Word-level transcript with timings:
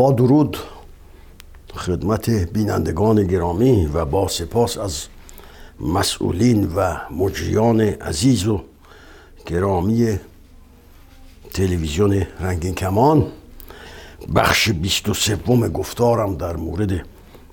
با 0.00 0.12
درود 0.12 0.56
خدمت 1.74 2.30
بینندگان 2.30 3.26
گرامی 3.26 3.86
و 3.86 4.04
با 4.04 4.28
سپاس 4.28 4.78
از 4.78 5.06
مسئولین 5.80 6.72
و 6.76 6.96
مجریان 7.10 7.80
عزیز 7.80 8.46
و 8.46 8.60
گرامی 9.46 10.18
تلویزیون 11.52 12.26
رنگین 12.40 12.74
کمان. 12.74 13.26
بخش 14.34 14.70
بیست 14.70 15.08
و 15.08 15.14
سوم 15.14 15.68
گفتارم 15.68 16.36
در 16.36 16.56
مورد 16.56 17.06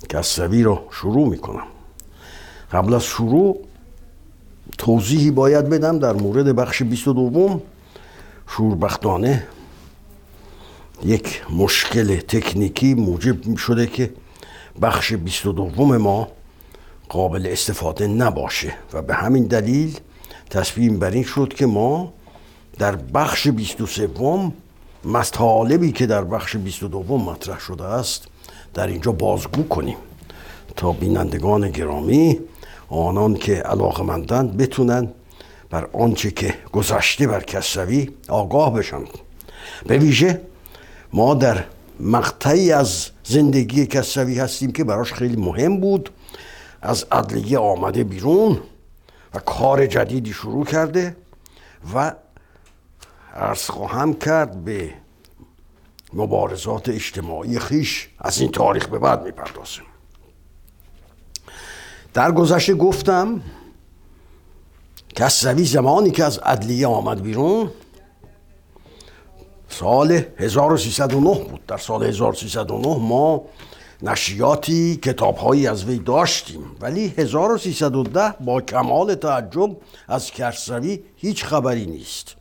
کسروی 0.09 0.63
را 0.63 0.83
شروع 0.91 1.27
می 1.29 1.37
کنم 1.37 1.67
قبل 2.71 2.93
از 2.93 3.03
شروع 3.03 3.59
توضیحی 4.77 5.31
باید 5.31 5.69
بدم 5.69 5.99
در 5.99 6.13
مورد 6.13 6.55
بخش 6.55 6.83
بیست 6.83 7.07
و 7.07 7.13
دوم. 7.13 7.61
شوربختانه 8.47 9.47
یک 11.05 11.41
مشکل 11.49 12.17
تکنیکی 12.17 12.93
موجب 12.93 13.57
شده 13.57 13.87
که 13.87 14.13
بخش 14.81 15.13
بیست 15.13 15.45
و 15.45 15.51
دوم 15.51 15.97
ما 15.97 16.27
قابل 17.09 17.47
استفاده 17.51 18.07
نباشه 18.07 18.73
و 18.93 19.01
به 19.01 19.13
همین 19.13 19.43
دلیل 19.43 19.99
تصمیم 20.49 20.99
بر 20.99 21.11
این 21.11 21.23
شد 21.23 21.53
که 21.53 21.65
ما 21.65 22.13
در 22.79 22.95
بخش 22.95 23.47
بیست 23.47 23.81
و 23.81 23.85
سوم 23.85 24.53
مطالبی 25.05 25.91
که 25.91 26.05
در 26.05 26.23
بخش 26.23 26.55
بیست 26.55 26.83
و 26.83 26.87
دوم 26.87 27.21
مطرح 27.21 27.59
شده 27.59 27.83
است 27.83 28.27
در 28.73 28.87
اینجا 28.87 29.11
بازگو 29.11 29.63
کنیم 29.63 29.97
تا 30.75 30.91
بینندگان 30.91 31.69
گرامی 31.71 32.39
آنان 32.89 33.33
که 33.35 33.55
علاقمندند 33.55 34.57
بتونن 34.57 35.07
بر 35.69 35.87
آنچه 35.93 36.31
که 36.31 36.53
گذشته 36.71 37.27
بر 37.27 37.43
کسروی 37.43 38.09
آگاه 38.27 38.73
بشن. 38.73 39.01
به 39.87 39.97
ویژه 39.97 40.41
ما 41.17 41.33
در 41.33 41.63
مقطعی 41.99 42.71
از 42.71 43.09
زندگی 43.23 43.85
کسروی 43.85 44.39
هستیم 44.39 44.71
که 44.71 44.83
براش 44.83 45.13
خیلی 45.13 45.35
مهم 45.35 45.79
بود. 45.79 46.09
از 46.81 47.05
عدلیه 47.11 47.57
آمده 47.57 48.03
بیرون 48.03 48.59
و 49.33 49.39
کار 49.39 49.85
جدیدی 49.85 50.33
شروع 50.33 50.65
کرده 50.65 51.15
و 51.95 52.13
ارز 53.33 53.61
خواهم 53.61 54.13
کرد 54.13 54.65
به 54.65 54.93
مبارزات 56.13 56.89
اجتماعی 56.89 57.59
خیش 57.59 58.09
از 58.19 58.39
این 58.41 58.51
تاریخ 58.51 58.87
به 58.87 58.99
بعد 58.99 59.23
می‌پردازیم. 59.23 59.85
در 62.13 62.31
گذشته 62.31 62.73
گفتم 62.73 63.41
کسروی 65.15 65.65
زمانی 65.65 66.11
که 66.11 66.23
از 66.23 66.37
عدلیه 66.37 66.87
آمد 66.87 67.21
بیرون 67.21 67.71
سال 69.69 70.11
1309 70.37 71.19
بود. 71.19 71.65
در 71.65 71.77
سال 71.77 72.03
1309 72.03 72.97
ما 72.97 73.45
نشریاتی 74.01 74.95
کتابهایی 74.95 75.67
از 75.67 75.85
وی 75.85 75.99
داشتیم. 75.99 76.75
ولی 76.79 77.13
1310 77.17 78.31
با 78.39 78.61
کمال 78.61 79.15
تعجب 79.15 79.77
از 80.07 80.31
کسروی 80.31 80.99
هیچ 81.15 81.45
خبری 81.45 81.85
نیست. 81.85 82.35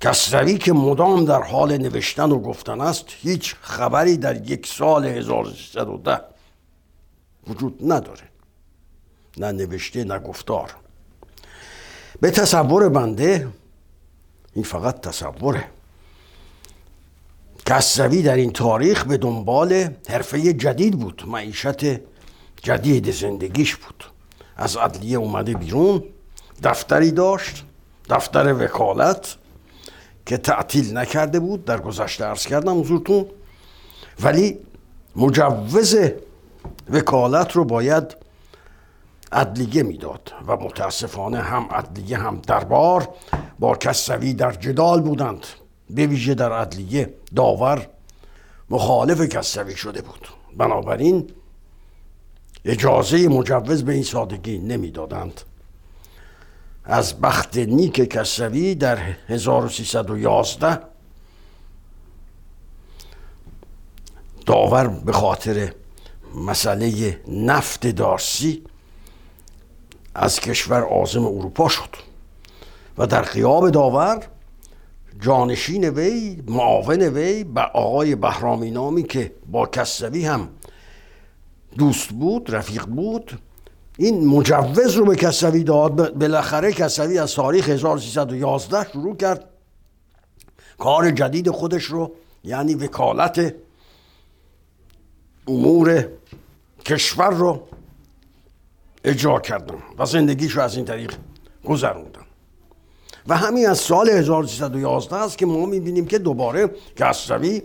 کسروی 0.00 0.58
که 0.58 0.72
مدام 0.72 1.24
در 1.24 1.42
حال 1.42 1.78
نوشتن 1.78 2.30
و 2.32 2.38
گفتن 2.38 2.80
است 2.80 3.04
هیچ 3.08 3.54
خبری 3.60 4.16
در 4.16 4.50
یک 4.50 4.66
سال 4.66 5.04
1310 5.04 6.20
وجود 7.46 7.92
نداره. 7.92 8.22
نه 9.36 9.52
نوشته 9.52 10.04
نه 10.04 10.18
گفتار. 10.18 10.74
به 12.20 12.30
تصور 12.30 12.88
بنده 12.88 13.48
این 14.54 14.64
فقط 14.64 15.00
تصوره. 15.00 15.64
کسروی 17.66 18.22
در 18.22 18.36
این 18.36 18.52
تاریخ 18.52 19.04
به 19.04 19.16
دنبال 19.16 19.88
حرفه 20.08 20.52
جدید 20.52 20.98
بود 20.98 21.22
معیشت 21.26 21.84
جدید 22.62 23.10
زندگیش 23.10 23.76
بود. 23.76 24.04
از 24.56 24.76
عدلیه 24.76 25.18
اومده 25.18 25.54
بیرون 25.54 26.04
دفتری 26.62 27.10
داشت 27.10 27.64
دفتر 28.10 28.64
وکالت 28.64 29.36
که 30.26 30.36
تعطیل 30.36 30.96
نکرده 30.96 31.40
بود 31.40 31.64
در 31.64 31.80
گذشته 31.80 32.26
ارز 32.26 32.46
کردم 32.46 32.80
حضورتون. 32.80 33.26
ولی 34.20 34.58
مجوز 35.16 35.96
وکالت 36.90 37.52
رو 37.52 37.64
باید 37.64 38.16
عدلیه 39.32 39.82
می‌داد 39.82 40.32
و 40.46 40.56
متاسفانه 40.56 41.40
هم 41.40 41.68
عدلیه 41.70 42.18
هم 42.18 42.40
دربار 42.46 43.08
با 43.58 43.76
کسوی 43.76 44.34
در 44.34 44.52
جدال 44.52 45.00
بودند. 45.00 45.46
به 45.90 46.06
ویژه 46.06 46.34
در 46.34 46.52
عدلیه. 46.52 47.14
داور 47.36 47.88
مخالف 48.70 49.20
کسوی 49.20 49.76
شده 49.76 50.02
بود. 50.02 50.28
بنابراین 50.56 51.30
اجازه 52.64 53.28
مجوز 53.28 53.84
به 53.84 53.92
این 53.92 54.02
سادگی 54.02 54.58
نمی‌دادند. 54.58 55.40
از 56.84 57.20
بخت 57.20 57.56
نیک 57.56 57.94
کسوی 57.94 58.74
در 58.74 58.96
1311 59.28 60.78
داور 64.46 64.88
به 64.88 65.12
خاطر 65.12 65.72
مسئله 66.34 67.20
نفت 67.28 67.86
دارسی 67.86 68.62
از 70.14 70.40
کشور 70.40 70.82
آزم 70.82 71.24
اروپا 71.24 71.68
شد 71.68 71.96
و 72.98 73.06
در 73.06 73.22
قیاب 73.22 73.70
داور 73.70 74.26
جانشین 75.20 75.88
وی 75.88 76.42
معاون 76.46 77.02
وی 77.02 77.44
به 77.44 77.60
آقای 77.60 78.14
بهرامی 78.14 78.70
نامی 78.70 79.02
که 79.02 79.32
با 79.50 79.66
کسوی 79.66 80.26
هم 80.26 80.48
دوست 81.78 82.08
بود 82.08 82.54
رفیق 82.54 82.84
بود 82.84 83.38
این 83.98 84.26
مجوز 84.26 84.94
رو 84.94 85.04
به 85.04 85.16
کسوی 85.16 85.64
داد. 85.64 86.18
بالاخره 86.18 86.72
کسوی 86.72 87.18
از 87.18 87.34
تاریخ 87.34 87.68
1311 87.68 88.90
شروع 88.92 89.16
کرد. 89.16 89.44
کار 90.78 91.10
جدید 91.10 91.50
خودش 91.50 91.84
رو 91.84 92.12
یعنی 92.44 92.74
وکالت 92.74 93.54
امور 95.48 96.08
کشور 96.84 97.30
رو 97.30 97.68
اجرا 99.04 99.40
کردم 99.40 99.78
و 99.98 100.06
زندگیش 100.06 100.52
رو 100.52 100.62
از 100.62 100.76
این 100.76 100.84
طریق 100.84 101.14
گذروندم 101.64 102.19
و 103.28 103.36
همین 103.36 103.68
از 103.68 103.78
سال 103.78 104.08
1311 104.08 105.16
است 105.16 105.38
که 105.38 105.46
ما 105.46 105.66
می‌بینیم 105.66 106.06
که 106.06 106.18
دوباره 106.18 106.70
کسروی 106.96 107.62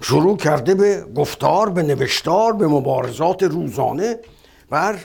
شروع 0.00 0.36
کرده 0.36 0.74
به 0.74 1.06
گفتار 1.14 1.70
به 1.70 1.82
نوشتار 1.82 2.52
به 2.52 2.66
مبارزات 2.66 3.42
روزانه 3.42 4.18
بر 4.70 4.98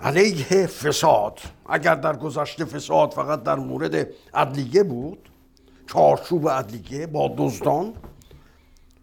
علیه 0.00 0.66
فساد. 0.66 1.40
اگر 1.68 1.94
در 1.94 2.16
گذشته 2.16 2.64
فساد 2.64 3.12
فقط 3.12 3.42
در 3.42 3.54
مورد 3.54 4.08
عدلیه 4.34 4.82
بود 4.82 5.28
چارچوب 5.86 6.48
عدلیه 6.48 7.06
با 7.06 7.34
دزدان 7.38 7.94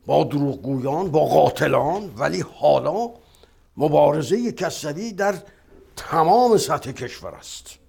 با 0.06 0.24
دروغگویان 0.24 1.12
با 1.12 1.26
قاتلان 1.26 2.14
ولی 2.18 2.44
حالا 2.60 3.10
مبارزه 3.78 4.52
کسری 4.52 5.14
در 5.14 5.36
تمام 5.96 6.58
سطح 6.58 6.92
کشور 6.92 7.36
است. 7.36 7.83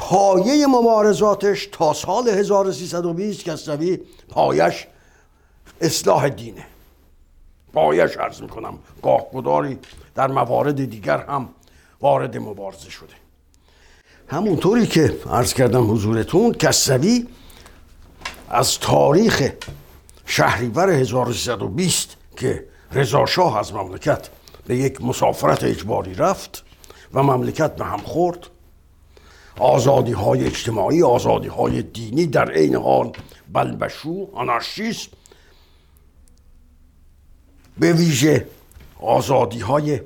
پایه 0.00 0.66
مبارزاتش 0.66 1.68
تا 1.72 1.92
سال 1.92 2.28
1320 2.28 3.44
کسروی 3.44 3.98
پایش 4.28 4.86
اصلاح 5.80 6.28
دینه. 6.28 6.66
پایش 7.72 8.16
عرض 8.16 8.42
می‌کنم 8.42 8.78
گاه 9.02 9.30
گداری 9.34 9.78
در 10.14 10.26
موارد 10.26 10.84
دیگر 10.90 11.18
هم 11.18 11.48
وارد 12.00 12.36
مبارزه 12.36 12.90
شده. 12.90 13.14
همونطوری 14.28 14.86
که 14.86 15.18
عرض 15.30 15.54
کردم 15.54 15.92
حضورتون 15.92 16.52
کسروی 16.52 17.26
از 18.48 18.78
تاریخ 18.78 19.50
شهریور 20.26 20.90
1320 20.90 22.16
که 22.36 22.64
رضا 22.92 23.26
شاه 23.26 23.58
از 23.58 23.74
مملکت 23.74 24.28
به 24.66 24.76
یک 24.76 25.04
مسافرت 25.04 25.64
اجباری 25.64 26.14
رفت 26.14 26.64
و 27.14 27.22
مملکت 27.22 27.76
به 27.76 27.84
هم 27.84 27.98
خورد 27.98 28.46
آزادی 29.60 30.12
های 30.12 30.46
اجتماعی 30.46 31.02
آزادی 31.02 31.48
های 31.48 31.82
دینی 31.82 32.26
در 32.26 32.52
عین 32.52 32.74
حال. 32.74 33.12
بلبشو 33.52 34.28
آنارشیسم 34.34 35.10
به 37.78 37.92
ویژه 37.92 38.46
آزادی 39.00 39.60
های 39.60 40.00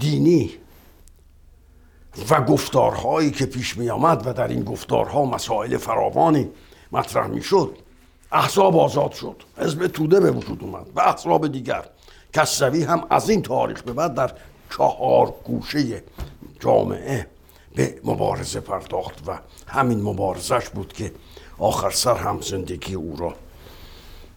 دینی 0.00 0.50
و 2.30 2.40
گفتارهایی 2.40 3.30
که 3.30 3.46
پیش 3.46 3.76
می 3.76 3.90
آمد 3.90 4.26
و 4.26 4.32
در 4.32 4.48
این 4.48 4.64
گفتارها 4.64 5.24
مسائل 5.24 5.76
فراوانی 5.76 6.48
مطرح 6.92 7.26
می 7.26 7.42
شد 7.42 7.78
احزاب 8.32 8.76
آزاد 8.76 9.12
شد. 9.12 9.42
حزب 9.56 9.86
توده 9.86 10.20
به 10.20 10.30
وجود 10.30 10.62
اومد 10.62 10.86
و 10.96 11.00
احزاب 11.00 11.52
دیگر. 11.52 11.84
کسروی 12.32 12.82
هم 12.82 13.06
از 13.10 13.30
این 13.30 13.42
تاریخ 13.42 13.82
به 13.82 13.92
بعد 13.92 14.14
در 14.14 14.32
چهار 14.70 15.34
گوشه 15.44 16.02
جامعه 16.60 17.33
به 17.74 18.00
مبارزه 18.04 18.60
پرداخت 18.60 19.28
و 19.28 19.38
همین 19.66 20.02
مبارزش 20.02 20.68
بود 20.68 20.92
که 20.92 21.12
آخر 21.58 21.90
سر 21.90 22.14
هم 22.14 22.40
زندگی 22.40 22.94
او 22.94 23.16
را 23.16 23.34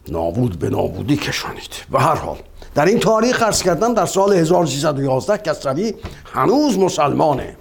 نابود 0.08 0.58
به 0.58 0.70
نابودی 0.70 1.16
کشانید. 1.16 1.70
به 1.90 2.00
هر 2.00 2.14
حال 2.14 2.38
در 2.74 2.84
این 2.84 2.98
تاریخ 2.98 3.42
عرض 3.42 3.62
کردم 3.62 3.94
در 3.94 4.06
سال 4.06 4.32
1311 4.32 5.38
کسروی 5.38 5.94
هنوز 6.24 6.78
مسلمانه. 6.78 7.56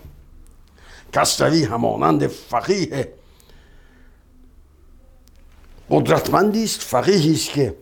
کسروی 1.14 1.64
همانند 1.64 2.28
فقیه 2.28 3.14
قدرتمندی 5.90 6.64
است. 6.64 6.82
فقیهی 6.82 7.34
است 7.34 7.50
که 7.50 7.76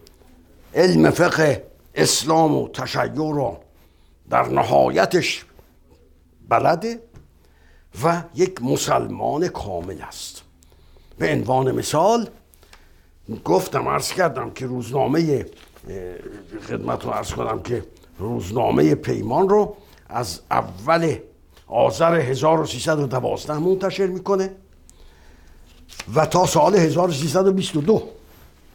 علم 0.76 1.10
فقه 1.10 1.64
اسلام 1.96 2.56
و 2.56 2.68
تشیع 2.70 3.36
را 3.36 3.60
در 4.30 4.48
نهایتش 4.48 5.46
بلده. 6.50 7.00
و 8.04 8.24
یک 8.36 8.64
مسلمان 8.64 9.48
کامل 9.48 10.02
است. 10.02 10.42
به 11.18 11.32
عنوان 11.32 11.72
مثال 11.72 12.30
گفتم 13.46 13.88
عرض 13.88 14.14
کردم 14.14 14.52
که 14.52 14.66
روزنامه 14.66 15.46
خدمت 16.68 17.06
رو 17.06 17.12
عرض 17.12 17.32
کنم 17.32 17.62
که 17.62 17.86
روزنامه 18.20 18.96
پیمان 18.96 19.50
رو 19.50 19.76
از 20.10 20.40
اول 20.52 21.16
آذر 21.68 22.16
1312 22.16 23.58
منتشر 23.58 24.08
می‌کنه 24.08 24.52
و 26.16 26.26
تا 26.26 26.46
سال 26.46 26.76
1322 26.76 28.04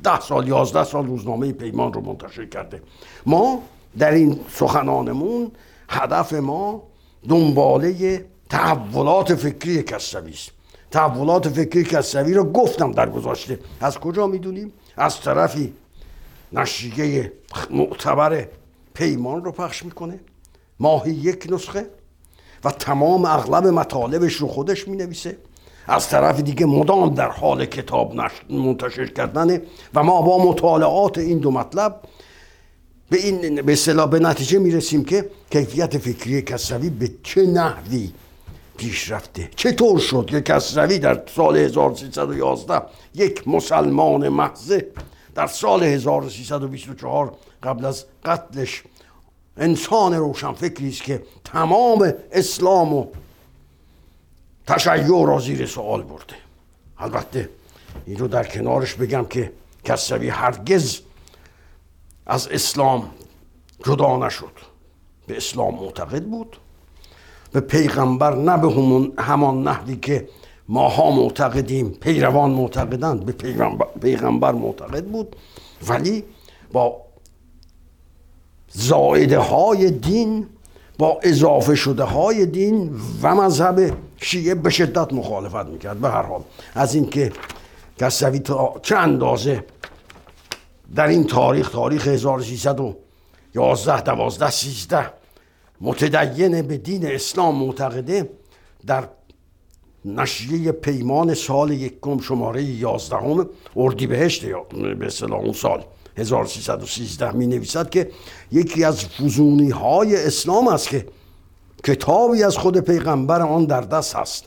ده 0.03 0.21
سال 0.21 0.49
یازده 0.49 0.85
سال 0.85 1.07
روزنامه 1.07 1.53
پیمان 1.53 1.93
رو 1.93 2.01
منتشر 2.01 2.47
کرده. 2.47 2.83
ما 3.27 3.63
در 3.99 4.11
این 4.11 4.41
سخنانمون 4.55 5.53
هدف 5.89 6.33
ما 6.33 6.83
دنباله 7.29 8.25
تحولات 8.51 9.35
فکری 9.35 9.83
کسوی 9.83 10.33
است 10.33 10.51
تحولات 10.91 11.49
فکری 11.49 11.85
کسوی 11.85 12.35
رو 12.35 12.45
گفتم 12.45 12.93
در 12.93 13.11
گذاشته. 13.11 13.59
از 13.81 13.99
کجا 13.99 14.27
می‌دونیم؟ 14.27 14.73
از 14.97 15.21
طرفی 15.21 15.73
نشریه 16.53 17.33
معتبر 17.71 18.47
پیمان 18.95 19.45
رو 19.45 19.53
پخش 19.53 19.85
می‌کنه. 19.85 20.21
ماهی 20.81 21.13
یک 21.13 21.47
نسخه 21.51 21.87
و 22.65 22.71
تمام 22.71 23.25
اغلب 23.25 23.67
مطالبش 23.67 24.35
رو 24.35 24.49
خودش 24.49 24.89
می 24.89 24.97
نویسه 24.97 25.37
از 25.87 26.09
طرف 26.09 26.41
دیگه 26.41 26.67
مدام 26.67 27.15
در 27.15 27.29
حال 27.29 27.67
کتاب 27.67 28.15
منتشر 28.51 29.07
کردنه 29.07 29.63
و 29.95 30.03
ما 30.03 30.23
با 30.23 30.51
مطالعات 30.51 31.19
این 31.19 31.39
دو 31.39 31.51
مطلب 31.51 32.01
به 33.11 33.17
این 33.17 33.63
به 33.63 34.07
به 34.07 34.19
نتیجه 34.19 34.59
می‌رسیم 34.59 35.05
که 35.05 35.31
کیفیت 35.51 35.99
فکری 35.99 36.43
کسروی 36.43 36.91
به 36.91 37.11
چه 37.23 37.47
نحوی 37.47 38.13
پیش 38.81 39.11
رفته 39.11 39.51
چطور 39.57 39.99
شد 39.99 40.27
که 40.31 40.41
کسروی 40.41 40.99
در 40.99 41.23
سال 41.35 41.57
1311 41.57 42.83
یک 43.15 43.49
مسلمان 43.49 44.29
محضه 44.29 44.87
در 45.35 45.47
سال 45.47 45.83
1324 45.83 47.37
قبل 47.63 47.85
از 47.85 48.05
قتلش 48.25 48.83
انسان 49.57 50.15
روشنفکری 50.15 50.89
است 50.89 51.03
که 51.03 51.23
تمام 51.45 52.13
اسلام 52.33 52.95
و 52.95 53.07
تشیع 54.67 55.27
را 55.27 55.39
زیر 55.39 55.67
سوال 55.67 56.03
برده. 56.03 56.35
البته 56.99 57.49
این 58.07 58.17
رو 58.17 58.29
در 58.29 58.45
کنارش 58.45 58.95
بگم 58.95 59.25
که 59.25 59.53
کسوی 59.85 60.29
هرگز 60.29 61.01
از 62.27 62.49
اسلام 62.49 63.11
جدا 63.87 64.27
نشد. 64.27 64.53
به 65.27 65.37
اسلام 65.37 65.75
معتقد 65.75 66.25
بود. 66.25 66.57
به 67.53 67.61
پیغمبر 67.61 68.35
نه 68.35 68.57
به 68.57 69.23
همان 69.23 69.63
نحوی 69.63 69.97
که 69.97 70.29
ماها 70.69 71.11
معتقدیم. 71.11 71.89
پیروان 71.89 72.51
معتقدند. 72.51 73.27
به 73.27 73.33
پیغمبر, 73.33 73.87
پیغمبر 74.03 74.53
معتقد 74.53 75.05
بود. 75.05 75.37
ولی 75.89 76.25
با 76.73 76.97
زائده 78.69 79.39
های 79.39 79.91
دین 79.91 80.47
با 80.99 81.21
اضافه 81.23 81.75
شده 81.75 82.05
های 82.05 82.47
دین 82.47 83.01
و 83.23 83.35
مذهب 83.35 83.97
شیعه 84.17 84.55
به 84.55 84.71
شدت 84.71 85.13
مخالفت 85.13 85.67
می‌کرد. 85.67 86.01
به 86.01 86.09
هر 86.09 86.23
حال. 86.23 86.41
از 86.75 86.95
اینکه 86.95 87.33
کسوی 87.99 88.39
تا 88.39 88.75
چه 88.83 88.97
اندازه 88.97 89.65
در 90.95 91.07
این 91.07 91.25
تاریخ 91.25 91.71
تاریخ 91.71 92.09
1311 92.09 94.01
12 94.01 94.51
13 94.51 95.20
متدین 95.81 96.63
به 96.63 96.77
دین 96.77 97.07
اسلام 97.07 97.57
معتقده 97.57 98.31
در 98.87 99.09
نشریه 100.05 100.73
پیمان 100.73 101.35
سال 101.35 101.71
یکم 101.71 102.19
شماره 102.19 102.63
11 102.63 103.47
اردیبهشت 103.77 104.47
به 104.99 105.07
اصطلاح 105.07 105.41
اون 105.41 105.53
سال 105.53 105.85
1313 106.17 107.33
می 107.33 107.47
نویسد 107.47 107.91
که 107.91 108.11
یکی 108.53 108.85
از 108.85 109.05
فزونی 109.05 109.71
های 109.71 110.27
اسلام 110.27 110.69
است 110.69 110.89
که 110.89 111.07
کتابی 111.85 112.43
از 112.43 112.57
خود 112.59 112.81
پیغمبر 112.81 113.43
آن 113.43 113.65
در 113.65 113.81
دست 113.81 114.17
است 114.17 114.45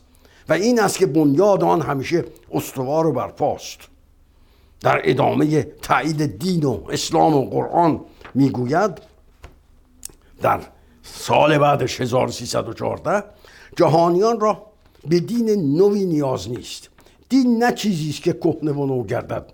و 0.50 0.54
این 0.54 0.80
است 0.80 0.98
که 0.98 1.06
بنیاد 1.06 1.64
آن 1.64 1.82
همیشه 1.82 2.26
استوار 2.52 3.08
و 3.08 3.12
برپاست. 3.12 3.78
در 4.82 5.02
ادامه 5.04 5.64
تایید 5.64 6.40
دین 6.40 6.64
و 6.64 6.80
اسلام 6.90 7.34
و 7.34 7.50
قرآن 7.50 8.02
می‌گوید 8.34 9.02
در 10.42 10.60
سال 11.04 11.58
بعدش 11.58 12.02
1314 12.02 13.24
جهانیان 13.76 14.40
را 14.40 14.66
به 15.08 15.20
دین 15.20 15.50
نوی 15.78 16.06
نیاز 16.06 16.50
نیست. 16.50 16.90
دین 17.30 17.64
نه 17.64 17.72
چیزی 17.72 18.10
است 18.10 18.22
که 18.22 18.34
کهنه 18.34 18.72
و 18.72 18.86
نو 18.86 19.04
گردد. 19.04 19.46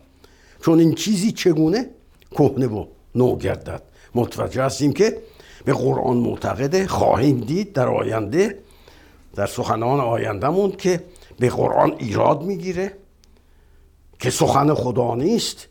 چون 0.62 0.80
این 0.80 0.96
چیزی 0.96 1.32
چگونه؟ 1.32 1.90
کهنه 2.32 2.68
و 2.68 2.86
نو 3.16 3.38
گردد. 3.38 3.82
متوجه 4.16 4.64
هستیم 4.64 4.94
که 4.94 5.18
به 5.66 5.74
قرآن 5.74 6.18
معتقده 6.18 6.88
خواهیم 6.88 7.40
دید 7.40 7.74
در 7.74 7.88
آینده 7.88 8.60
در 9.36 9.46
سخنان 9.46 10.00
آیندهمون 10.00 10.72
که 10.72 11.04
به 11.40 11.50
قرآن 11.50 11.96
ایراد 11.98 12.44
می‌گیره 12.44 12.98
که 14.20 14.30
سخن 14.30 14.74
خدا 14.74 15.16
نیست 15.16 15.68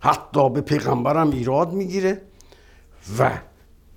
حتی 0.00 0.50
به 0.50 0.60
پیغمبرم 0.60 1.30
ایراد 1.30 1.72
می‌گیره 1.72 2.22
و 3.18 3.30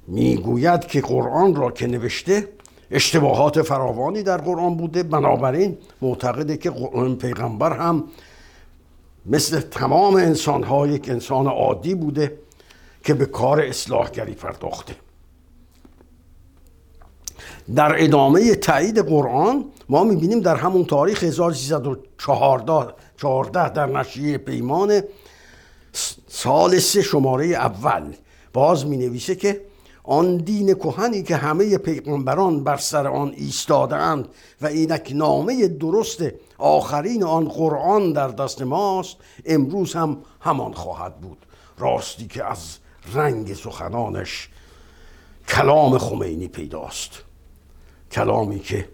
می‌گوید 0.08 0.88
که 0.88 1.02
قرآن 1.02 1.56
را 1.56 1.72
که 1.72 1.88
نوشته 1.88 2.48
اشتباهات 2.92 3.62
فراوانی 3.62 4.24
در 4.24 4.38
قرآن 4.38 4.78
بوده 4.78 5.04
بنابراین 5.04 5.78
معتقده 6.02 6.58
که 6.58 6.72
پیغمبر 7.20 7.78
هم 7.78 8.04
مثل 9.26 9.60
تمام 9.60 10.16
انسان 10.16 10.64
ها 10.64 10.88
یک 10.88 11.10
انسان 11.10 11.48
عادی 11.48 11.96
بوده 11.96 12.38
که 13.04 13.14
به 13.14 13.26
کار 13.26 13.62
اصلاحگری 13.62 14.34
پرداخته. 14.34 14.96
در 17.76 18.04
ادامه 18.04 18.56
تایید 18.56 19.00
قرآن 19.00 19.66
ما 19.90 20.04
می‌بینیم 20.04 20.40
در 20.40 20.56
همون 20.56 20.86
تاریخ 20.86 21.24
1314 21.24 23.70
در 23.70 23.86
نشریه 23.86 24.38
پیمان 24.38 25.02
سال 26.28 26.80
سه 26.80 27.02
شماره 27.02 27.46
اول 27.46 28.14
باز 28.54 28.86
می 28.86 28.98
نویسه 28.98 29.36
که 29.36 29.62
آن 30.04 30.38
دین 30.38 30.74
کهنی 30.74 31.24
که 31.24 31.36
همه 31.36 31.78
پیغمبران 31.78 32.64
بر 32.64 32.78
سر 32.78 33.08
آن 33.08 33.34
ایستادهاند 33.38 34.28
و 34.62 34.66
اینک 34.66 35.12
نامه 35.16 35.68
درست 35.68 36.24
آخرین 36.58 37.24
آن 37.24 37.46
قرآن 37.46 38.14
در 38.14 38.28
دست 38.28 38.62
ماست 38.62 39.18
امروز 39.46 39.94
هم 39.94 40.18
همان 40.42 40.74
خواهد 40.74 41.18
بود. 41.22 41.38
راستی 41.78 42.28
که 42.28 42.46
از 42.46 42.78
رنگ 43.14 43.54
سخنانش 43.54 44.50
کلام 45.48 45.98
خمینی 45.98 46.48
پیداست. 46.48 47.12
کلامی 48.12 48.60
که 48.60 48.90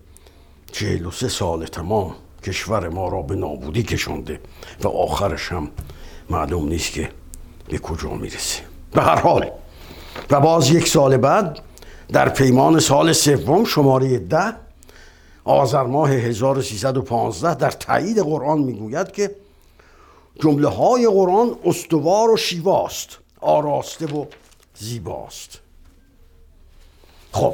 چهل 0.72 1.06
و 1.06 1.12
سه 1.12 1.28
سال 1.28 1.66
تمام 1.66 2.16
کشور 2.44 2.90
ما 2.90 3.08
را 3.08 3.22
به 3.22 3.36
نابودی 3.36 3.84
کشانده 3.84 4.40
و 4.84 4.88
آخرش 4.88 5.52
هم 5.52 5.72
معلوم 6.30 6.68
نیست 6.68 6.94
که 6.94 7.10
به 7.70 7.78
کجا 7.78 8.10
می‌رسه. 8.10 8.62
به 8.92 9.02
هر 9.02 9.16
حال 9.22 9.52
و 10.32 10.40
باز 10.40 10.70
یک 10.70 10.88
سال 10.88 11.18
بعد 11.18 11.60
در 12.14 12.30
پیمان 12.30 12.80
سال 12.80 13.14
سوم 13.14 13.66
شماره 13.66 14.18
ده 14.18 14.54
آذر 15.44 15.84
ماه 15.84 16.12
1315 16.12 17.56
در 17.56 17.72
تایید 17.72 18.20
قرآن 18.20 18.60
می‌گوید 18.60 19.12
که 19.12 19.36
جمله 20.40 20.68
های 20.68 21.08
قرآن 21.08 21.56
استوار 21.66 22.32
و 22.32 22.38
شیواست 22.38 23.18
آراسته 23.42 24.06
و 24.06 24.26
زیباست. 24.76 25.60
خب 27.32 27.54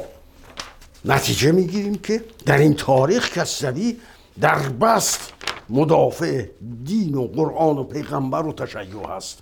نتیجه 1.04 1.52
می‌گیریم 1.52 1.94
که 1.94 2.24
در 2.46 2.58
این 2.58 2.74
تاریخ 2.74 3.38
کسوی 3.38 3.96
در 4.40 4.58
بست 4.58 5.32
مدافع 5.70 6.44
دین 6.84 7.14
و 7.14 7.26
قرآن 7.26 7.78
و 7.78 7.84
پیغمبر 7.84 8.46
و 8.46 8.52
تشیع 8.52 9.06
هست. 9.08 9.38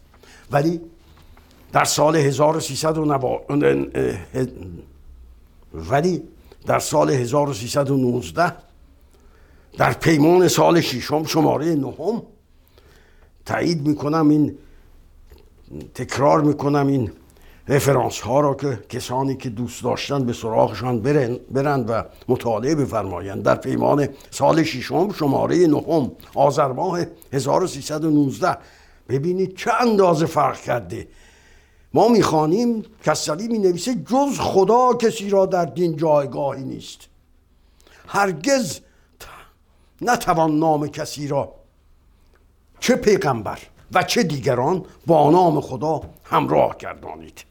ولی 0.51 0.81
در 1.75 1.85
سال 1.85 2.17
1300 2.17 2.99
ولی 5.75 6.23
در 6.67 6.79
سال 6.79 7.11
1319 7.11 8.53
در 9.79 9.93
پیمان 9.93 10.49
سال 10.49 10.81
ششم 10.81 11.25
شماره 11.25 11.75
نهم 11.75 12.23
تایید 13.45 13.87
می‌کنم 13.87 14.29
این 14.29 14.59
تکرار 15.95 16.41
می‌کنم 16.41 16.87
این 16.87 17.13
رفرانس 17.69 18.21
ها 18.21 18.41
را 18.41 18.55
که 18.55 18.79
کسانی 18.89 19.37
که 19.37 19.49
دوست 19.49 19.85
داشتن 19.85 20.25
به 20.25 20.33
سراغشان 20.33 21.01
برند 21.51 21.91
و 21.91 22.03
مطالعه 22.29 22.75
بفرمایند. 22.75 23.43
در 23.43 23.55
پیمان 23.55 24.09
سال 24.31 24.63
ششم 24.63 25.13
شماره 25.13 25.67
نهم 25.67 26.13
آذر 26.35 26.73
ماه 26.73 27.01
1319 27.33 28.57
ببینید 29.09 29.57
چه 29.57 29.73
اندازه 29.73 30.27
فرق 30.27 30.61
کرده. 30.61 31.09
ما 31.95 32.09
می‌خوانیم 32.09 32.85
کسلی 33.05 33.49
می 33.49 33.59
نویسه 33.59 33.95
جز 33.95 34.39
خدا 34.39 34.95
کسی 34.95 35.31
را 35.31 35.47
در 35.47 35.65
دین 35.65 35.97
جایگاهی 35.97 36.65
نیست. 36.65 36.99
هرگز 38.07 38.81
نتوان 40.03 40.59
نام 40.59 40.89
کسی 40.89 41.29
را 41.29 41.55
چه 42.81 42.97
پیغمبر 42.97 43.59
و 43.93 44.03
چه 44.03 44.23
دیگران 44.23 44.85
با 45.07 45.31
نام 45.31 45.61
خدا 45.61 46.01
همراه 46.25 46.77
گردانید. 46.79 47.45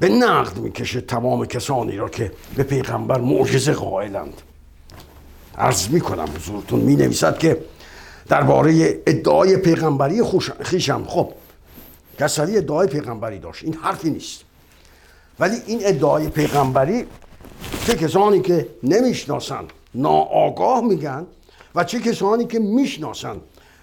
به 0.00 0.08
نقد 0.08 0.58
می‌کشه 0.58 1.00
تمام 1.00 1.46
کسانی 1.46 1.96
را 1.96 2.08
که 2.08 2.32
به 2.56 2.62
پیغمبر 2.62 3.20
معجزه 3.20 3.72
قائلند. 3.72 4.42
عرض 5.58 5.88
می‌کنم 5.88 6.28
حضورتون 6.36 6.80
می 6.80 6.96
نویسد 6.96 7.38
که 7.38 7.64
درباره 8.28 9.00
ادعای 9.06 9.56
پیغمبری 9.56 10.22
خیشم 10.60 11.04
خب 11.06 11.32
کسری 12.18 12.56
ادعای 12.56 12.88
پیغمبری 12.88 13.38
داشت. 13.38 13.64
این 13.64 13.74
حرفی 13.74 14.10
نیست. 14.10 14.44
ولی 15.40 15.56
این 15.66 15.80
ادعای 15.82 16.28
پیغمبری 16.28 17.06
چه 17.86 17.94
کسانی 17.94 18.40
که 18.40 18.68
نمی‌شناسن 18.82 19.64
ناآگاه 19.94 20.80
میگن 20.80 21.26
و 21.74 21.84
چه 21.84 22.00
کسانی 22.00 22.46
که 22.46 22.58
می‌شناسن 22.58 23.36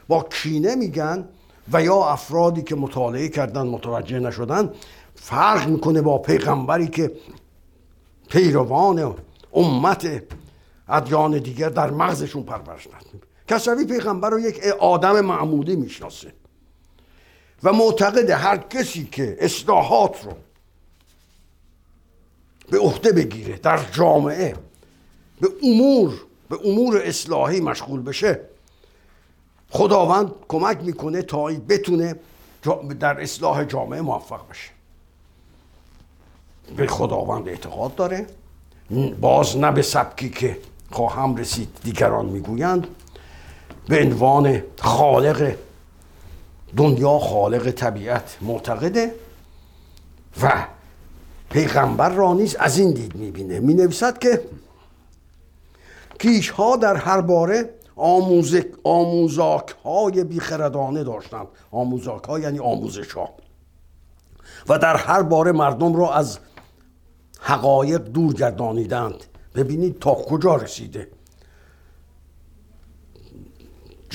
با 0.08 0.28
کینه 0.32 0.76
میگن 0.76 1.28
و 1.72 1.84
یا 1.84 1.96
افرادی 1.96 2.62
که 2.62 2.76
مطالعه 2.76 3.30
کردن 3.30 3.68
متوجه 3.68 4.20
نشدن 4.20 4.70
فرق 5.16 5.68
می‌کنه 5.68 6.02
با 6.02 6.18
پیغمبری 6.18 6.88
که 6.88 7.12
پیروان 8.30 9.16
امت 9.54 10.24
ادیان 10.90 11.38
دیگر 11.38 11.70
در 11.70 11.92
مغزشون 11.92 12.44
پرورش 12.44 12.88
کسوی 13.48 13.86
پیغمبر 13.86 14.30
رو 14.30 14.40
یک 14.40 14.60
آدم 14.80 15.22
معمولی 15.22 15.76
می‌شناسه. 15.76 16.34
و 17.64 17.74
معتقد 17.74 18.30
هر 18.30 18.58
کسی 18.58 19.10
که 19.12 19.38
اصلاحات 19.40 20.26
رو 20.26 20.32
به 22.70 22.80
عهده 22.80 23.12
بگیره 23.12 23.58
در 23.58 23.80
جامعه 23.92 24.56
به 25.42 25.50
امور 25.64 26.14
به 26.50 26.60
امور 26.66 27.02
اصلاحی 27.02 27.60
مشغول 27.62 28.02
بشه 28.02 28.40
خداوند 29.70 30.32
کمک 30.48 30.78
می‌کنه 30.82 31.22
تا 31.22 31.44
بتونه 31.44 32.16
در 33.00 33.22
اصلاح 33.22 33.64
جامعه 33.64 34.02
موفق 34.02 34.50
بشه. 34.50 34.70
به 36.78 36.88
خداوند 36.88 37.48
اعتقاد 37.48 37.96
داره. 37.96 38.28
باز 39.22 39.58
نه 39.58 39.72
به 39.72 39.82
سبکی 39.82 40.30
که 40.30 40.58
خواهم 40.92 41.36
رسید 41.36 41.70
دیگران 41.84 42.26
می‌گویند. 42.26 42.88
به 43.88 44.02
عنوان 44.02 44.64
خالق 44.80 45.56
دنیا 46.78 47.20
خالق 47.20 47.72
طبیعت 47.72 48.38
معتقده 48.42 49.16
و 50.42 50.68
پیغمبر 51.50 52.10
را 52.10 52.34
نیز 52.34 52.56
از 52.56 52.78
این 52.78 52.94
دید 52.94 53.16
می‌بینه. 53.16 53.60
می 53.60 53.74
نویسد 53.74 54.18
که 54.18 54.42
کیش 56.20 56.50
ها 56.50 56.76
در 56.76 56.96
هر 56.96 57.22
باره 57.22 57.70
آموزاک 58.84 59.76
های 59.86 60.24
بیخردانه 60.24 61.04
داشتند. 61.04 61.48
آموزاک 61.72 62.24
ها 62.24 62.40
یعنی 62.40 62.60
آموزش 62.60 63.12
ها 63.12 63.30
و 64.70 64.78
در 64.78 64.96
هر 64.96 65.22
باره 65.22 65.52
مردم 65.52 65.96
را 65.96 66.14
از 66.14 66.40
حقایق 67.40 68.02
دور 68.02 68.34
گردانیدند. 68.34 69.24
ببینید 69.56 70.00
تا 70.00 70.14
کجا 70.14 70.56
رسیده. 70.56 71.08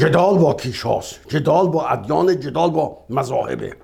جدال 0.00 0.38
با 0.38 0.54
کیش 0.54 0.83
هاست 0.83 1.21
جدال 1.28 1.69
با 1.69 1.87
ادیان 1.87 2.40
جدال 2.40 2.71
با 2.71 2.99
مذاهبه 3.11 3.76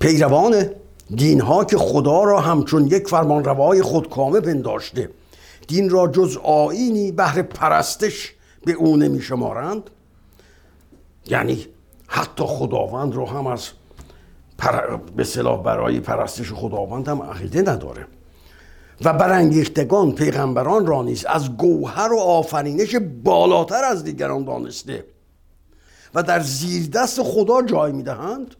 پیروان 0.00 0.70
دین 1.14 1.40
ها 1.40 1.64
که 1.64 1.76
خدا 1.78 2.24
را 2.24 2.40
همچون 2.40 2.86
یک 2.86 3.08
فرمان 3.08 3.44
روای 3.44 3.82
خودکامه 3.82 4.40
پنداشته 4.40 5.10
دین 5.66 5.90
را 5.90 6.08
جز 6.08 6.36
آینی 6.36 7.12
بهر 7.12 7.42
پرستش 7.42 8.34
به 8.64 8.72
او 8.72 8.96
نمی 8.96 9.22
شمارند 9.22 9.90
یعنی 11.26 11.66
حتی 12.06 12.44
خداوند 12.44 13.14
رو 13.14 13.26
هم 13.26 13.46
از 13.46 13.68
پر... 14.58 14.96
به 14.96 15.24
صلاح 15.24 15.62
برای 15.62 16.00
پرستش 16.00 16.52
خداوند 16.52 17.08
هم 17.08 17.22
عقیده 17.22 17.60
نداره. 17.62 18.06
و 19.04 19.12
برانگیختگان 19.12 20.12
پیغمبران 20.12 20.86
را 20.86 21.02
نیز 21.02 21.24
از 21.24 21.56
گوهر 21.56 22.12
و 22.12 22.18
آفرینش 22.18 22.96
بالاتر 23.24 23.84
از 23.84 24.04
دیگران 24.04 24.44
دانسته 24.44 25.04
و 26.14 26.22
در 26.22 26.40
زیر 26.40 26.90
دست 26.90 27.22
خدا 27.22 27.62
جای 27.62 27.92
می‌دهند. 27.92 28.54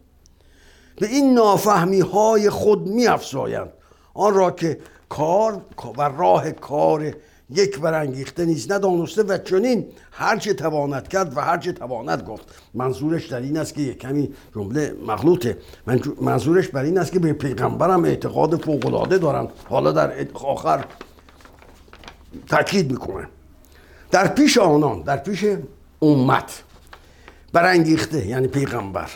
به 0.96 1.06
این 1.06 1.34
نافهمی 1.34 2.00
های 2.00 2.50
خود 2.50 2.86
می 2.86 3.06
افزایند 3.06 3.72
آن 4.14 4.34
را 4.34 4.50
که 4.50 4.78
کار 5.08 5.62
و 5.98 6.02
راه 6.02 6.50
کار 6.50 7.14
یک 7.50 7.78
برانگیخته 7.78 8.44
نیست 8.44 8.72
ندانسته 8.72 9.22
و 9.22 9.38
چنین 9.38 9.86
هرچه 10.10 10.54
تواند 10.54 11.08
کرد 11.08 11.36
و 11.36 11.40
هرچه 11.40 11.72
تواند 11.72 12.22
گفت. 12.22 12.44
منظورش 12.74 13.26
در 13.26 13.40
این 13.40 13.56
است 13.56 13.74
که 13.74 13.94
کمی 13.94 14.32
جمله 14.54 14.94
مغلوطه. 15.06 15.58
منظورش 16.20 16.68
بر 16.68 16.82
این 16.82 16.98
است 16.98 17.12
که 17.12 17.18
به 17.18 17.32
پیغمبرم 17.32 18.04
اعتقاد 18.04 18.64
فوقلاده 18.64 19.18
دارم. 19.18 19.48
حالا 19.68 19.92
در 19.92 20.26
آخر 20.34 20.84
تاکید 22.48 22.90
می‌کنه 22.90 23.28
در 24.10 24.28
پیش 24.28 24.58
آنان 24.58 25.02
در 25.02 25.16
پیش 25.16 25.44
امت 26.02 26.62
برانگیخته 27.52 28.26
یعنی 28.26 28.48
پیغمبر 28.48 29.10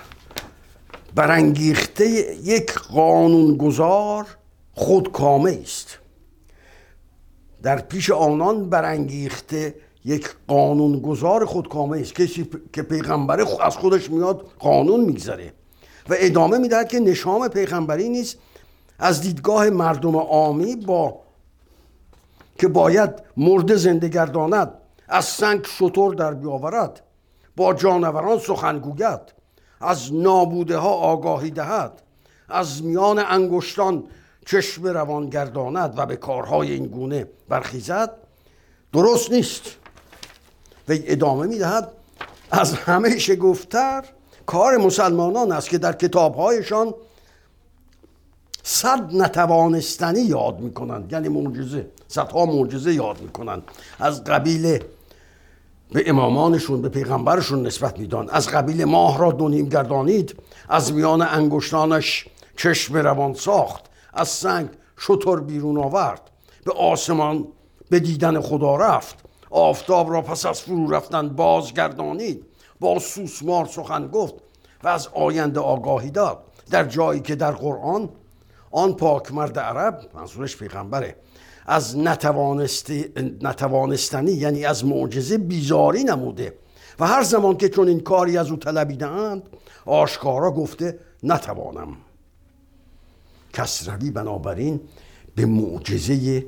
برانگیخته 1.14 2.06
یک 2.42 2.72
قانونگذار 2.74 4.26
خودکامه 4.74 5.58
است. 5.62 5.98
در 7.62 7.80
پیش 7.80 8.10
آنان 8.10 8.70
برانگیخته 8.70 9.74
یک 10.04 10.28
قانونگذار 10.48 11.44
خودکامه 11.44 12.00
است 12.00 12.14
کسی 12.14 12.48
که 12.72 12.82
پیغمبر 12.82 13.40
از 13.60 13.76
خودش 13.76 14.10
میاد 14.10 14.46
قانون 14.58 15.00
میگذره 15.00 15.52
و 16.08 16.14
ادامه 16.18 16.58
می‌دهد 16.58 16.88
که 16.88 17.00
نشام 17.00 17.48
پیغمبری 17.48 18.08
نیست. 18.08 18.38
از 18.98 19.20
دیدگاه 19.20 19.70
مردم 19.70 20.16
عامی 20.16 20.76
با 20.76 21.20
که 22.58 22.68
باید 22.68 23.10
مرده 23.36 23.76
زنده 23.76 24.08
گرداند 24.08 24.74
از 25.08 25.24
سنگ 25.24 25.66
شطور 25.66 26.14
در 26.14 26.34
بیاورد 26.34 27.02
با 27.56 27.74
جانوران 27.74 28.38
سخن 28.38 28.78
گوید 28.78 29.20
از 29.80 30.14
نابوده 30.14 30.76
ها 30.76 30.90
آگاهی 30.90 31.50
دهد 31.50 32.02
از 32.48 32.84
میان 32.84 33.18
انگشتان 33.18 34.04
چشم 34.46 34.86
روان 34.86 35.28
گرداند 35.30 35.94
و 35.96 36.06
به 36.06 36.16
کارهای 36.16 36.72
این 36.72 36.86
گونه 36.86 37.28
برخیزد 37.48 38.10
درست 38.92 39.30
نیست. 39.30 39.62
و 40.88 40.92
ادامه 40.92 41.46
می‌دهد 41.46 41.92
از 42.50 42.74
همه 42.74 43.18
شگفتتر 43.18 44.04
کار 44.46 44.76
مسلمانان 44.76 45.52
است 45.52 45.68
که 45.68 45.78
در 45.78 45.92
کتابهایشان 45.92 46.94
صد 48.62 49.14
نتوانستنی 49.14 50.20
یاد 50.20 50.60
می‌کنند. 50.60 51.12
یعنی 51.12 51.28
معجزه 51.28 51.86
صدها 52.08 52.46
معجزه 52.46 52.94
یاد 52.94 53.20
می‌کنند. 53.20 53.62
از 53.98 54.24
قبیل 54.24 54.78
به 55.92 56.10
امامانشون 56.10 56.82
به 56.82 56.88
پیغمبرشون 56.88 57.66
نسبت 57.66 57.98
میدان. 57.98 58.30
از 58.30 58.48
قبیل 58.48 58.84
ماه 58.84 59.18
را 59.18 59.32
دونیم 59.32 59.68
گردانید 59.68 60.34
از 60.68 60.92
میان 60.92 61.22
انگشتانش 61.22 62.26
چشم 62.56 62.96
روان 62.96 63.34
ساخت. 63.34 63.91
از 64.12 64.28
سنگ 64.28 64.68
شطور 64.96 65.40
بیرون 65.40 65.78
آورد. 65.78 66.30
به 66.64 66.72
آسمان 66.72 67.48
به 67.90 68.00
دیدن 68.00 68.40
خدا 68.40 68.76
رفت. 68.76 69.16
آفتاب 69.50 70.12
را 70.12 70.22
پس 70.22 70.46
از 70.46 70.60
فرو 70.60 70.90
رفتن 70.90 71.28
بازگردانید. 71.28 72.46
با 72.80 72.98
سوسمار 72.98 73.66
سخن 73.66 74.06
گفت 74.06 74.34
و 74.84 74.88
از 74.88 75.08
آینده 75.08 75.60
آگاهی 75.60 76.10
داد. 76.10 76.44
در 76.70 76.84
جایی 76.84 77.20
که 77.20 77.34
در 77.34 77.52
قرآن 77.52 78.08
آن 78.70 78.92
پاک 78.92 79.32
مرد 79.34 79.58
عرب 79.58 80.00
منظورش 80.14 80.56
پیغمبره 80.56 81.16
از 81.66 81.98
نتوانستنی 83.42 84.32
یعنی 84.32 84.64
از 84.64 84.84
معجزه 84.84 85.38
بیزاری 85.38 86.04
نموده 86.04 86.58
و 87.00 87.06
هر 87.06 87.22
زمان 87.22 87.56
که 87.56 87.68
چون 87.68 87.88
این 87.88 88.00
کاری 88.00 88.38
از 88.38 88.50
او 88.50 88.56
طلبیدند 88.56 89.42
آشکارا 89.86 90.50
گفته 90.50 90.98
نتوانم. 91.22 91.96
کسروی 93.52 94.10
بنابراین 94.10 94.80
به 95.34 95.46
معجزه 95.46 96.46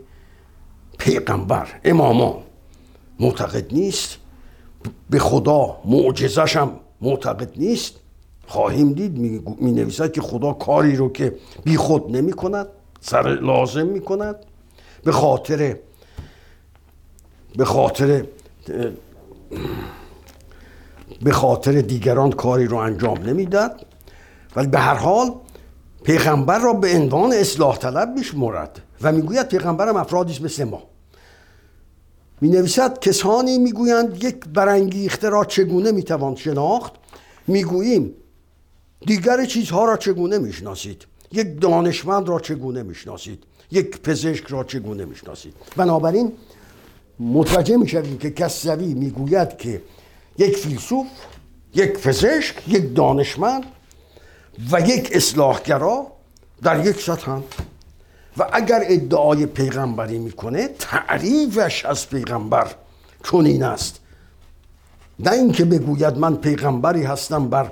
پیغمبر 0.98 1.68
امامان. 1.84 2.34
معتقد 3.20 3.74
نیست 3.74 4.16
به 5.10 5.18
خدا 5.18 5.80
معجزش 5.84 6.56
هم 6.56 6.80
معتقد 7.00 7.52
نیست. 7.56 7.94
خواهیم 8.46 8.92
دید 8.92 9.18
می 9.60 9.72
نویسد 9.72 10.12
که 10.12 10.20
خدا 10.20 10.52
کاری 10.52 10.96
رو 10.96 11.12
که 11.12 11.34
بی 11.64 11.76
خود 11.76 12.16
نمی 12.16 12.32
کند 12.32 12.66
سر 13.00 13.22
لازم 13.22 13.86
می 13.86 14.00
کند. 14.00 14.36
به 15.04 15.12
خاطر 15.12 15.76
به 17.56 17.64
خاطر 17.64 18.24
به 21.22 21.32
خاطر 21.32 21.72
دیگران 21.72 22.32
کاری 22.32 22.66
رو 22.66 22.76
انجام 22.76 23.18
نمی‌داد. 23.18 23.86
ولی 24.56 24.66
به 24.66 24.78
هر 24.78 24.94
حال 24.94 25.34
پیغمبر 26.04 26.58
را 26.58 26.72
به 26.72 26.96
عنوان 26.96 27.32
اصلاح 27.32 27.78
طلب 27.78 28.08
میشمرد 28.08 28.82
و 29.02 29.12
می‌گوید 29.12 29.48
پیغمبرم 29.48 29.96
افرادی 29.96 30.32
است 30.32 30.42
مثل 30.42 30.64
ما. 30.64 30.82
می 32.40 32.48
نویسد 32.48 32.98
کسانی 32.98 33.58
می‌گویند 33.58 34.24
یک 34.24 34.44
برانگیخته 34.54 35.28
را 35.28 35.44
چگونه 35.44 35.92
می‌توان 35.92 36.36
شناخت؟ 36.36 36.92
می‌گوییم 37.46 38.14
دیگر 39.06 39.44
چیزها 39.44 39.84
را 39.84 39.96
چگونه 39.96 40.38
می‌شناسید؟ 40.38 41.06
یک 41.32 41.60
دانشمند 41.60 42.28
را 42.28 42.40
چگونه 42.40 42.82
می‌شناسید؟ 42.82 43.44
یک 43.70 44.00
پزشک 44.00 44.44
را 44.44 44.64
چگونه 44.64 45.04
می‌شناسید؟ 45.04 45.54
بنابراین 45.76 46.32
متوجه 47.20 47.76
می‌شویم 47.76 48.18
که 48.18 48.30
کسوی 48.30 48.94
می‌گوید 48.94 49.56
که 49.56 49.82
یک 50.38 50.56
فیلسوف 50.56 51.06
یک 51.74 51.92
پزشک 51.92 52.68
یک 52.68 52.94
دانشمند 52.94 53.64
و 54.70 54.80
یک 54.80 55.10
اصلاحگرا 55.12 56.06
در 56.62 56.86
یک 56.86 57.00
سطح 57.00 57.32
و 58.36 58.48
اگر 58.52 58.82
ادعای 58.84 59.46
پیغمبری 59.46 60.18
می‌کنه 60.18 60.68
تعریفش 60.68 61.84
از 61.84 62.08
پیغمبر 62.08 62.66
چنین 63.30 63.62
است. 63.62 64.00
نه 65.18 65.30
اینکه 65.30 65.64
بگوید 65.64 66.18
من 66.18 66.36
پیغمبری 66.36 67.02
هستم 67.02 67.48
بر 67.48 67.70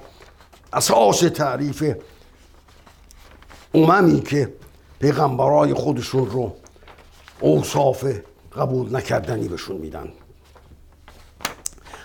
اساس 0.73 1.21
تعریف 1.21 1.95
اممی 3.75 4.21
که 4.21 4.53
پیغمبرای 5.01 5.75
خودشون 5.75 6.31
رو 6.31 6.57
اوصاف 7.41 8.05
قبول 8.57 8.97
نکردنی 8.97 9.49
بهشون 9.49 9.77
میدن. 9.77 10.09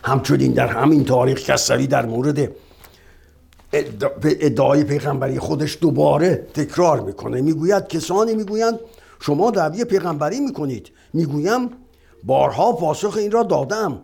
همچنین 0.03 0.51
در 0.51 0.67
همین 0.67 1.05
تاریخ 1.05 1.39
کسری 1.39 1.88
در 1.88 2.05
مورد 2.05 2.51
ادعای 3.74 4.83
پیغمبری 4.83 5.39
خودش 5.39 5.77
دوباره 5.81 6.47
تکرار 6.53 7.00
می‌کنه. 7.00 7.41
می‌گوید 7.41 7.88
کسانی 7.88 8.36
می‌گویند 8.36 8.79
شما 9.19 9.51
دعوی 9.51 9.86
پیغمبری 9.86 10.39
می‌کنید. 10.39 10.91
می‌گویم 11.13 11.69
بارها 12.24 12.74
پاسخ 12.74 13.17
این 13.17 13.31
را 13.31 13.43
دادم. 13.43 14.03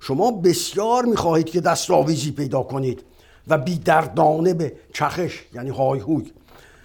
شما 0.00 0.30
بسیار 0.30 1.04
می‌خواهید 1.04 1.46
که 1.46 1.60
دستاویزی 1.60 2.30
پیدا 2.30 2.62
کنید 2.62 3.02
و 3.48 3.58
بی 3.58 3.78
دردانه 3.78 4.54
به 4.54 4.72
چخش 4.92 5.38
یعنی 5.54 5.70
های 5.70 6.00
هوی 6.00 6.32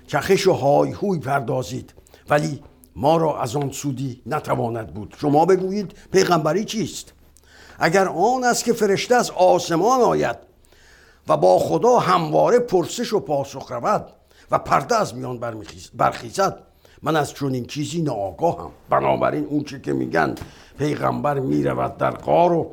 چخش 0.07 0.48
و 0.48 0.53
های 0.53 0.91
هوی 0.91 1.19
پردازید. 1.19 1.93
ولی 2.29 2.63
ما 2.95 3.17
را 3.17 3.41
از 3.41 3.55
آن 3.55 3.72
سودی 3.72 4.22
نتواند 4.25 4.93
بود. 4.93 5.15
شما 5.22 5.45
بگویید 5.45 5.91
پیغمبری 6.12 6.65
چیست؟ 6.65 7.13
اگر 7.79 8.07
آن 8.07 8.43
است 8.43 8.63
که 8.63 8.73
فرشته 8.73 9.15
از 9.15 9.32
آسمان 9.32 10.01
آید 10.01 10.53
و 11.27 11.38
با 11.38 11.59
خدا 11.59 11.99
همواره 11.99 12.59
پرسش 12.59 13.13
و 13.13 13.19
پاسخ 13.19 13.71
رود 13.71 14.07
و 14.51 14.59
پرده 14.59 14.95
از 14.95 15.15
میان 15.15 15.39
برخیزد. 15.93 16.59
من 17.01 17.15
از 17.15 17.33
چنین 17.33 17.65
چیزی 17.65 18.01
ناآگاهم. 18.01 18.71
بنابراین 18.89 19.45
اون 19.45 19.63
چی 19.63 19.81
که 19.81 19.93
میگن 19.93 20.36
پیغمبر 20.77 21.39
می‌رود 21.39 21.97
در 21.97 22.12
قار 22.12 22.53
و 22.53 22.71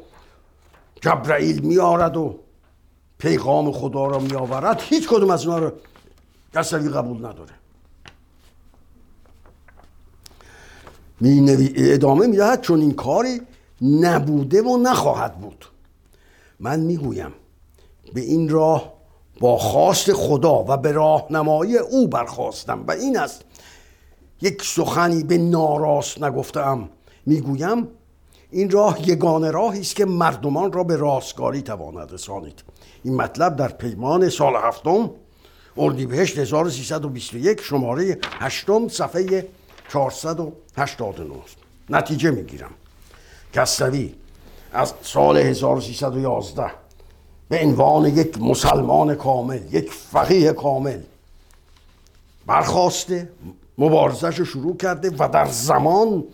جبرائیل 1.01 1.61
میارد 1.61 2.17
و 2.17 2.39
پیغام 3.19 3.73
خدا 3.73 4.07
را 4.07 4.19
میآورد. 4.19 4.81
هیچ 4.81 5.09
کدوم 5.09 5.31
از 5.31 5.47
اونا 5.47 5.59
رو 5.59 5.73
کسوی 6.55 6.89
قبول 6.89 7.17
نداره. 7.17 7.53
می 11.21 11.71
ادامه 11.77 12.27
می‌دهد 12.27 12.61
چون 12.61 12.81
این 12.81 12.93
کاری 12.93 13.41
نبوده 13.83 14.63
و 14.63 14.77
نخواهد 14.77 15.41
بود. 15.41 15.65
من 16.61 16.81
می‌گویم 16.81 17.33
به 18.15 18.21
این 18.21 18.49
راه 18.49 18.93
با 19.41 19.59
خواست 19.59 20.13
خدا 20.13 20.65
و 20.69 20.77
به 20.77 20.93
راهنمایی 20.93 21.77
او 21.77 22.09
برخواستم 22.09 22.85
و 22.89 22.93
این 22.93 23.19
است 23.19 23.45
یک 24.43 24.63
سخنی 24.63 25.23
به 25.23 25.39
ناراست 25.39 26.23
نگفتم. 26.23 26.89
می‌گویم 27.27 27.89
این 28.51 28.71
راه 28.71 29.09
یگانه 29.09 29.51
راهی 29.51 29.81
است 29.81 29.97
که 29.97 30.05
مردمان 30.05 30.73
را 30.73 30.85
به 30.85 30.97
راستگاری 30.97 31.63
تواند 31.63 32.13
رسانید. 32.13 32.63
این 33.05 33.17
مطلب 33.17 33.57
در 33.57 33.69
پیمان 33.69 34.29
سال 34.29 34.57
هفتم 34.57 35.11
اردیبهشت 35.77 36.39
1321 36.39 37.61
شماره 37.61 38.19
هشتم 38.39 38.89
صفحه 38.89 39.47
489 39.93 41.35
نتیجه 41.91 42.31
می‌گیرم. 42.31 42.71
کسوی 43.53 44.15
از 44.73 44.95
سال 45.03 45.37
1311 45.37 46.80
به 47.51 47.61
عنوان 47.63 48.07
یک 48.07 48.43
مسلمان 48.43 49.15
کامل 49.15 49.61
یک 49.73 49.91
فقیه 49.91 50.53
کامل. 50.53 50.99
برخواسته 52.47 53.29
مبارزش 53.79 54.39
رو 54.39 54.45
شروع 54.45 54.77
کرده 54.77 55.11
و 55.19 55.29
در 55.33 55.47
زمان 55.47 56.25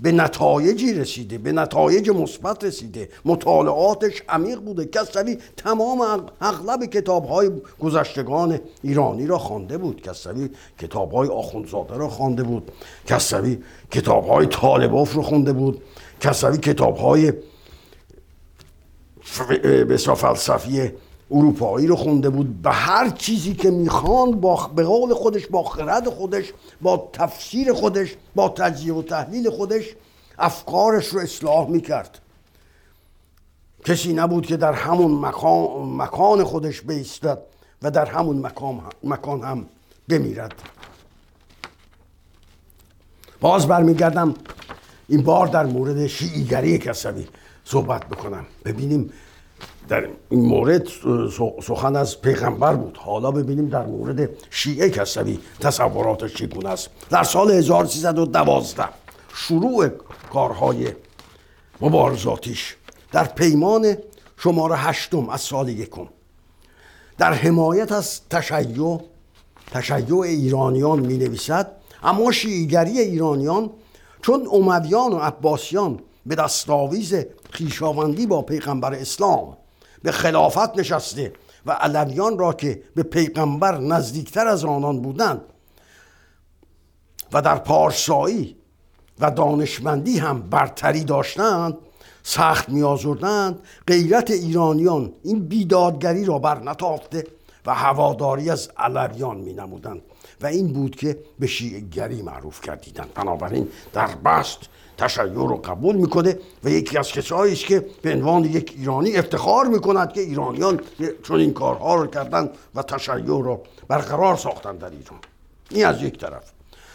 به 0.00 0.12
نتایجی 0.12 0.94
رسیده 0.94 1.38
به 1.38 1.52
نتایج 1.52 2.10
مثبت 2.10 2.64
رسیده. 2.64 3.08
مطالعاتش 3.24 4.22
عمیق 4.28 4.60
بوده. 4.60 4.84
کسوی 4.84 5.38
تمام 5.56 6.26
اغلب 6.40 6.84
کتاب 6.84 7.24
های 7.24 7.50
گذشتگان 7.80 8.60
ایرانی 8.82 9.26
را 9.26 9.38
خوانده 9.38 9.78
بود. 9.78 10.02
کسوی 10.02 10.50
کتاب 10.78 11.12
های 11.12 11.28
آخوندزاده 11.28 11.96
را 11.96 12.08
خوانده 12.08 12.42
بود. 12.42 12.72
کسوی 13.06 13.58
کتاب 13.90 14.26
های 14.26 14.46
طالباف 14.46 15.12
رو 15.12 15.22
خونده 15.22 15.52
بود. 15.52 15.82
کسوی 16.20 16.58
کتاب 16.58 16.96
های 16.96 17.32
بسیار 19.88 20.16
فلسفی 20.16 20.92
اروپایی 21.30 21.86
رو 21.86 21.96
خونده 21.96 22.30
بود. 22.30 22.62
به 22.62 22.70
هر 22.70 23.10
چیزی 23.10 23.54
که 23.54 23.70
می‌خواند 23.70 24.40
با 24.40 24.70
به 24.76 24.84
قول 24.84 25.14
خودش 25.14 25.46
با 25.46 25.62
خرد 25.62 26.08
خودش 26.08 26.52
با 26.80 27.10
تفسیر 27.12 27.72
خودش 27.72 28.14
با 28.34 28.48
تجزیه 28.48 28.94
و 28.94 29.02
تحلیل 29.02 29.50
خودش 29.50 29.84
افکارش 30.38 31.06
رو 31.06 31.20
اصلاح 31.20 31.68
می‌کرد. 31.68 32.18
کسی 33.84 34.12
نبود 34.12 34.46
که 34.46 34.56
در 34.56 34.72
همون 34.72 35.26
مکان, 35.26 35.96
مکان 35.96 36.44
خودش 36.44 36.80
بیستد 36.80 37.38
و 37.82 37.90
در 37.90 38.06
همون 38.06 38.46
مکان, 38.46 38.82
مکان 39.04 39.42
هم 39.42 39.66
بمیرد. 40.08 40.54
باز 43.40 43.68
برمیگردم 43.68 44.34
این 45.08 45.22
بار 45.22 45.46
در 45.46 45.66
مورد 45.66 46.06
شیعیگری 46.06 46.78
کسوی. 46.78 47.26
صحبت 47.64 48.06
بکنم. 48.08 48.46
ببینیم 48.64 49.12
در 49.88 50.08
این 50.28 50.44
مورد 50.46 50.88
سخن 51.62 51.96
از 51.96 52.20
پیغمبر 52.20 52.74
بود. 52.74 52.96
حالا 52.96 53.30
ببینیم 53.30 53.68
در 53.68 53.86
مورد 53.86 54.28
شیعه 54.50 54.90
کسوی 54.90 55.38
تصوراتش 55.60 56.34
چگونه 56.34 56.68
است. 56.68 56.90
در 57.10 57.22
سال 57.22 57.50
1312 57.50 58.84
شروع 59.34 59.88
کارهای 60.32 60.92
مبارزاتیش 61.80 62.76
در 63.12 63.24
پیمان 63.24 63.96
شماره 64.38 64.76
هشتم 64.76 65.28
از 65.28 65.40
سال 65.40 65.68
یکم. 65.68 66.08
در 67.18 67.32
حمایت 67.32 67.92
از 67.92 68.20
تشیع 68.30 69.00
تشیع 69.70 70.20
ایرانیان 70.20 70.98
می 71.00 71.18
نویسد 71.18 71.72
اما 72.02 72.32
شیعیگری 72.32 73.00
ایرانیان 73.00 73.70
چون 74.22 74.48
امویان 74.52 75.12
و 75.12 75.18
عباسیان 75.18 76.00
به 76.26 76.34
دستاویز 76.34 77.14
خیشاوندی 77.50 78.26
با 78.26 78.42
پیغمبر 78.42 78.94
اسلام 78.94 79.56
به 80.02 80.12
خلافت 80.12 80.78
نشسته 80.78 81.32
و 81.66 81.72
علویان 81.72 82.38
را 82.38 82.52
که 82.52 82.82
به 82.94 83.02
پیغمبر 83.02 83.78
نزدیکتر 83.78 84.46
از 84.46 84.64
آنان 84.64 85.00
بودند 85.00 85.40
و 87.32 87.42
در 87.42 87.58
پارسایی 87.58 88.56
و 89.20 89.30
دانشمندی 89.30 90.18
هم 90.18 90.42
برتری 90.42 91.04
داشتند 91.04 91.78
سخت 92.22 92.68
میازردند 92.68 93.58
غیرت 93.86 94.30
ایرانیان 94.30 95.12
این 95.22 95.48
بیدادگری 95.48 96.24
را 96.24 96.38
بر 96.38 96.62
نتافته 96.62 97.26
و 97.66 97.74
هواداری 97.74 98.50
از 98.50 98.70
علویان 98.76 99.36
می 99.36 99.52
نمودند 99.52 100.02
و 100.40 100.46
این 100.46 100.72
بود 100.72 100.96
که 100.96 101.18
به 101.38 101.46
شیعگری 101.46 102.22
معروف 102.22 102.60
کردیدند. 102.60 103.14
بنابراین 103.14 103.68
در 103.92 104.06
بست 104.06 104.58
تشیع 104.98 105.24
رو 105.24 105.56
قبول 105.56 105.96
می‌کنه 105.96 106.38
و 106.64 106.70
یکی 106.70 106.98
از 106.98 107.08
کسایی 107.08 107.52
است 107.52 107.64
که 107.64 107.86
به 108.02 108.12
عنوان 108.12 108.44
یک 108.44 108.74
ایرانی 108.76 109.16
افتخار 109.16 109.66
می‌کند 109.66 110.12
که 110.12 110.20
ایرانیان 110.20 110.80
چون 111.22 111.40
این 111.40 111.52
کارها 111.52 111.94
رو 111.94 112.06
کردن 112.06 112.50
و 112.74 112.82
تشیع 112.82 113.26
رو 113.26 113.62
برقرار 113.88 114.36
ساختن 114.36 114.76
در 114.76 114.90
ایران. 114.90 115.18
این 115.70 115.86
از 115.86 116.02
یک 116.02 116.18
طرف. 116.18 116.50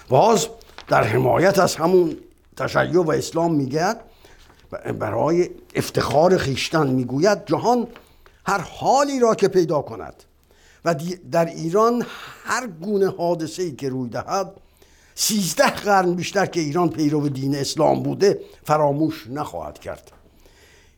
باز 0.09 0.47
در 0.87 1.03
حمایت 1.03 1.59
از 1.59 1.75
همون 1.75 2.17
تشیع 2.57 3.01
و 3.01 3.11
اسلام 3.11 3.53
میگه 3.53 3.95
برای 4.99 5.49
افتخار 5.75 6.37
خیشتن 6.37 6.87
می‌گوید 6.87 7.45
جهان 7.45 7.87
هر 8.45 8.59
حالی 8.59 9.19
را 9.19 9.35
که 9.35 9.47
پیدا 9.47 9.81
کند 9.81 10.13
و 10.85 10.95
در 11.31 11.45
ایران 11.45 12.05
هر 12.43 12.67
گونه 12.67 13.09
حادثه 13.09 13.63
ای 13.63 13.71
که 13.71 13.89
روی 13.89 14.09
دهد 14.09 14.51
سیزده 15.21 15.69
قرن 15.69 16.13
بیشتر 16.13 16.45
که 16.45 16.59
ایران 16.59 16.89
پیرو 16.89 17.29
دین 17.29 17.55
اسلام 17.55 18.03
بوده 18.03 18.39
فراموش 18.63 19.27
نخواهد 19.29 19.79
کرد. 19.79 20.11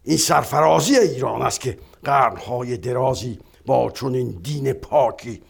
این 0.04 0.18
سرفرازی 0.18 0.96
ایران 0.96 1.42
است 1.42 1.60
که 1.60 1.78
قرنهای 2.04 2.78
درازی 2.78 3.40
با 3.66 3.92
چنین 3.92 4.40
دین 4.44 4.74
پاکی 4.74 5.42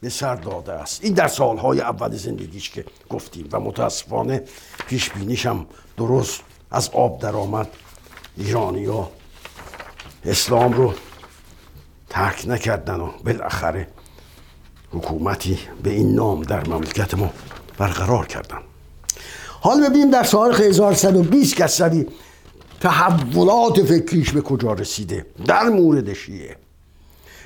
به 0.00 0.08
سر 0.08 0.34
داده 0.34 0.72
است. 0.72 1.04
این 1.04 1.14
در 1.14 1.28
سالهای 1.28 1.80
اول 1.80 2.16
زندگیش 2.16 2.70
که 2.70 2.84
گفتیم 3.10 3.48
و 3.52 3.60
متاسفانه 3.60 4.44
پیش 4.88 5.10
بینیشم 5.10 5.66
درست 5.96 6.40
از 6.70 6.90
آب 6.90 7.20
درآمد. 7.20 7.68
ایرانی 8.36 8.88
اسلام 10.24 10.72
رو 10.72 10.94
ترک 12.08 12.44
نکردن 12.48 13.00
و 13.00 13.10
بالاخره 13.24 13.88
حکومتی 14.90 15.58
به 15.82 15.90
این 15.90 16.14
نام 16.14 16.42
در 16.42 16.68
مملکت 16.68 17.14
ما 17.14 17.30
برقرار 17.82 18.26
کردن 18.26 18.58
حال 19.60 19.88
ببینیم 19.88 20.10
در 20.10 20.24
تاریخ 20.24 20.60
1120 20.60 21.56
کسوی 21.56 22.06
تحولات 22.80 23.82
فکریش 23.82 24.32
به 24.32 24.40
کجا 24.40 24.72
رسیده؟ 24.72 25.26
در 25.46 25.68
مورد 25.68 26.12
شیعه 26.12 26.56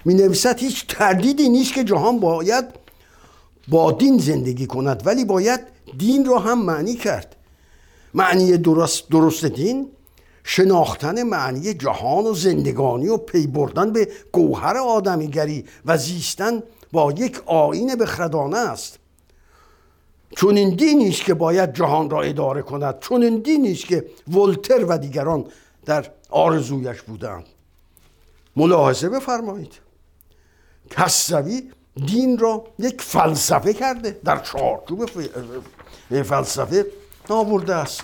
می 0.04 0.14
نویسد 0.14 0.58
هیچ 0.58 0.86
تردیدی 0.86 1.48
نیست 1.48 1.72
که 1.72 1.84
جهان 1.84 2.20
باید 2.20 2.64
با 3.68 3.92
دین 3.92 4.18
زندگی 4.18 4.66
کند 4.66 5.02
ولی 5.06 5.24
باید 5.24 5.60
دین 5.98 6.24
را 6.24 6.38
هم 6.38 6.62
معنی 6.62 6.94
کرد. 6.94 7.36
معنی 8.14 8.56
درست, 8.56 9.08
درست 9.10 9.44
دین 9.44 9.88
شناختن 10.44 11.22
معنی 11.22 11.74
جهان 11.74 12.24
و 12.24 12.34
زندگانی 12.34 13.08
و 13.08 13.16
پی 13.16 13.46
بردن 13.46 13.92
به 13.92 14.08
گوهر 14.32 14.76
آدمیگری 14.76 15.64
و 15.86 15.96
زیستن 15.96 16.62
با 16.92 17.12
یک 17.12 17.40
آین 17.46 17.94
بخردانه 17.94 18.58
است. 18.58 18.98
چون 20.36 20.56
این 20.56 20.70
دینی 20.70 21.08
است 21.08 21.22
که 21.22 21.34
باید 21.34 21.72
جهان 21.72 22.10
را 22.10 22.22
اداره 22.22 22.62
کند 22.62 23.00
چون 23.00 23.22
این 23.22 23.38
دینی 23.38 23.72
است 23.72 23.86
که 23.86 24.06
ولتر 24.28 24.84
و 24.84 24.98
دیگران 24.98 25.44
در 25.84 26.10
آرزویش 26.30 27.02
بودند. 27.02 27.44
ملاحظه 28.56 29.08
بفرمایید. 29.08 29.72
کسوی 30.90 31.70
دین 32.06 32.38
را 32.38 32.64
یک 32.78 33.02
فلسفه 33.02 33.74
کرده 33.74 34.20
در 34.24 34.38
چارچوب 34.38 35.06
فلسفه 36.22 36.86
آورده 37.28 37.74
است. 37.74 38.02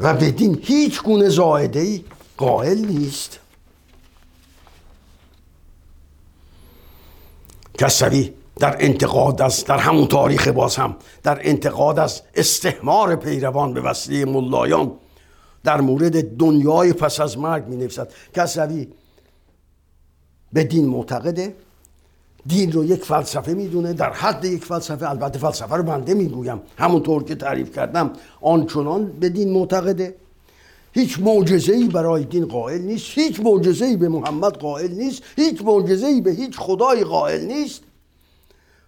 و 0.00 0.14
به 0.14 0.30
دین 0.30 0.60
هیچ 0.62 1.02
گونه 1.02 1.28
زائده 1.28 1.80
ای 1.80 2.04
قائل 2.36 2.78
نیست. 2.78 3.38
کسوی 7.78 8.32
در 8.56 8.76
انتقاد 8.78 9.42
از 9.42 9.64
در 9.64 9.78
همون 9.78 10.06
تاریخ 10.06 10.48
باز 10.48 10.76
هم 10.76 10.96
در 11.22 11.38
انتقاد 11.42 11.98
از 11.98 12.22
استحمار 12.34 13.16
پیروان 13.16 13.74
به 13.74 13.80
وسیله 13.80 14.24
ملایان 14.24 14.92
در 15.64 15.80
مورد 15.80 16.36
دنیای 16.36 16.92
پس 16.92 17.20
از 17.20 17.38
مرگ 17.38 17.66
می 17.66 17.76
نویسد 17.76 18.12
کسوی 18.34 18.88
به 20.52 20.64
دین 20.64 20.88
معتقده 20.88 21.54
دین 22.46 22.72
رو 22.72 22.84
یک 22.84 23.04
فلسفه 23.04 23.54
می‌دونه 23.54 23.92
در 23.92 24.12
حد 24.12 24.44
یک 24.44 24.64
فلسفه 24.64 25.10
البته 25.10 25.38
فلسفه 25.38 25.76
رو 25.76 25.82
بنده 25.82 26.14
می‌گویم. 26.14 26.60
همونطور 26.78 27.24
که 27.24 27.34
تعریف 27.34 27.74
کردم 27.74 28.12
آنچنان 28.40 29.06
به 29.06 29.28
دین 29.28 29.52
معتقده. 29.52 30.14
هیچ 30.92 31.18
ای 31.68 31.88
برای 31.88 32.24
دین 32.24 32.46
قائل 32.46 32.80
نیست 32.80 33.06
هیچ 33.14 33.40
ای 33.82 33.96
به 33.96 34.08
محمد 34.08 34.56
قائل 34.56 34.90
نیست 34.90 35.22
هیچ 35.36 35.62
ای 36.04 36.20
به 36.20 36.30
هیچ 36.30 36.58
خدای 36.58 37.04
قائل 37.04 37.44
نیست. 37.44 37.82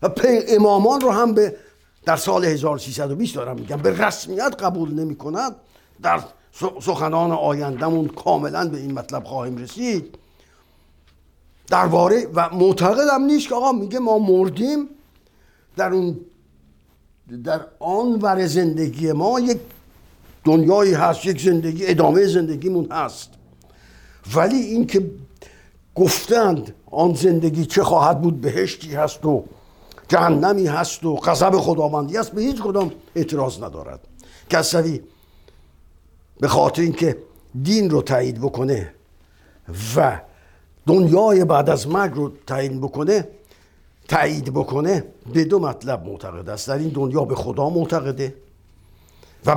و 0.03 0.11
امامان 0.49 1.01
رو 1.01 1.11
هم 1.11 1.35
به 1.35 1.57
در 2.05 2.17
سال 2.17 2.45
1320 2.45 3.35
دارم 3.35 3.57
میگم. 3.57 3.77
به 3.77 4.07
رسمیت 4.07 4.57
قبول 4.59 4.95
نمی 4.95 5.17
کند 5.17 5.57
در 6.03 6.21
سخنان 6.81 7.33
آیندهمون 7.33 8.09
کاملا 8.09 8.69
به 8.69 8.79
این 8.79 8.93
مطلب 8.93 9.25
خواهیم 9.25 9.57
رسید. 9.57 10.19
درباره 11.69 12.27
و 12.35 12.49
معتقدم 12.55 13.23
نیست 13.23 13.49
که 13.49 13.55
آقا 13.55 13.73
میگه 13.73 13.99
ما 13.99 14.19
مردیم 14.19 14.89
در 15.77 15.93
اون 15.93 16.21
در 17.45 17.61
آن 17.79 18.13
ور 18.23 18.47
زندگی 18.47 19.13
ما 19.13 19.41
یک 19.41 19.59
دنیایی 20.45 20.95
هست 20.95 21.27
یک 21.27 21.43
زندگی 21.43 21.87
ادامه 21.87 22.27
زندگیمون 22.27 22.89
هست. 22.91 23.31
ولی 24.35 24.57
اینکه 24.57 25.11
گفتند 25.95 26.75
آن 26.91 27.15
زندگی 27.15 27.67
چه 27.67 27.83
خواهد 27.83 28.23
بود 28.23 28.41
بهشتی 28.41 28.95
هست 28.95 29.25
و 29.25 29.45
جهنمی 30.09 30.67
هست 30.67 31.05
و 31.05 31.17
غضب 31.17 31.57
خداوندی 31.57 32.19
است 32.19 32.33
به 32.33 32.43
هیچ 32.43 32.63
کدام 32.63 32.93
اعتراض 33.17 33.63
ندارد. 33.63 34.01
کسوی 34.51 35.01
به 36.41 36.49
خاطر 36.49 36.83
اینکه 36.83 37.17
دین 37.63 37.91
رو 37.91 38.03
تایید 38.03 38.41
بکنه 38.41 38.95
و 39.97 40.21
دنیای 40.87 41.45
بعد 41.45 41.71
از 41.71 41.89
مرگ 41.89 42.15
رو 42.15 42.33
تعیین 42.47 42.81
بکنه 42.81 43.29
تایید 44.09 44.55
بکنه 44.55 45.05
به 45.33 45.45
دو 45.45 45.59
مطلب 45.59 46.07
معتقد 46.07 46.49
است. 46.49 46.69
در 46.69 46.79
این 46.79 46.89
دنیا 46.89 47.25
به 47.25 47.35
خدا 47.35 47.71
معتقده 47.71 48.35
و 49.47 49.55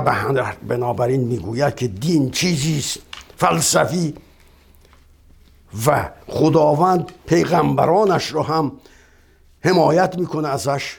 بنابراین 0.68 1.20
می‌گوید 1.20 1.74
که 1.74 1.88
دین 1.88 2.30
چیزی 2.30 2.78
است 2.78 2.98
فلسفی 3.36 4.14
و 5.86 6.10
خداوند 6.28 7.12
پیغمبرانش 7.26 8.26
رو 8.26 8.42
هم 8.42 8.72
حمایت 9.60 10.18
می‌کنه 10.18 10.48
ازش. 10.48 10.96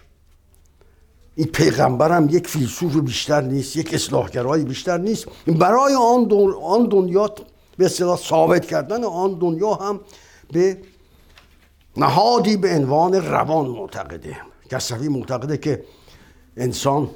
این 1.35 1.47
پیغمبر 1.47 2.27
یک 2.29 2.47
فیلسوف 2.47 2.95
بیشتر 2.95 3.41
نیست 3.41 3.75
یک 3.75 3.93
اصلاحگرای 3.93 4.63
بیشتر 4.63 4.97
نیست. 4.97 5.27
برای 5.47 5.93
آن, 5.95 6.31
آن 6.63 6.89
دنیا 6.89 7.29
به 7.77 7.85
اصطلاح 7.85 8.17
ثابت 8.17 8.65
کردن 8.65 9.03
آن 9.03 9.33
دنیا 9.33 9.73
هم 9.73 9.99
به 10.51 10.77
نهادی 11.97 12.57
به 12.57 12.75
عنوان 12.75 13.13
روان 13.13 13.67
معتقده. 13.67 14.37
کسوی 14.71 15.07
معتقده 15.07 15.57
که 15.57 15.83
انسان 16.57 17.09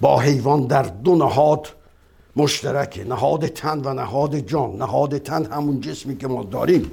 با 0.00 0.20
حیوان 0.20 0.66
در 0.66 0.82
دو 0.82 1.14
نهاد 1.14 1.68
مشترکه. 2.36 3.04
نهاد 3.04 3.46
تن 3.46 3.80
و 3.84 3.94
نهاد 3.94 4.38
جان. 4.38 4.76
نهاد 4.76 5.18
تن 5.18 5.44
همون 5.52 5.80
جسمی 5.80 6.16
که 6.16 6.26
ما 6.26 6.44
داریم. 6.44 6.90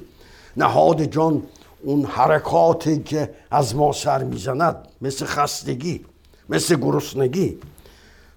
نهاد 0.56 1.04
جان 1.04 1.42
اون 1.86 2.04
حرکاتی 2.04 2.98
که 3.02 3.30
از 3.50 3.76
ما 3.76 3.92
سر 3.92 4.24
می‌زند 4.24 4.76
مثل 5.00 5.24
خستگی 5.24 6.04
مثل 6.48 6.76
گرسنگی 6.76 7.58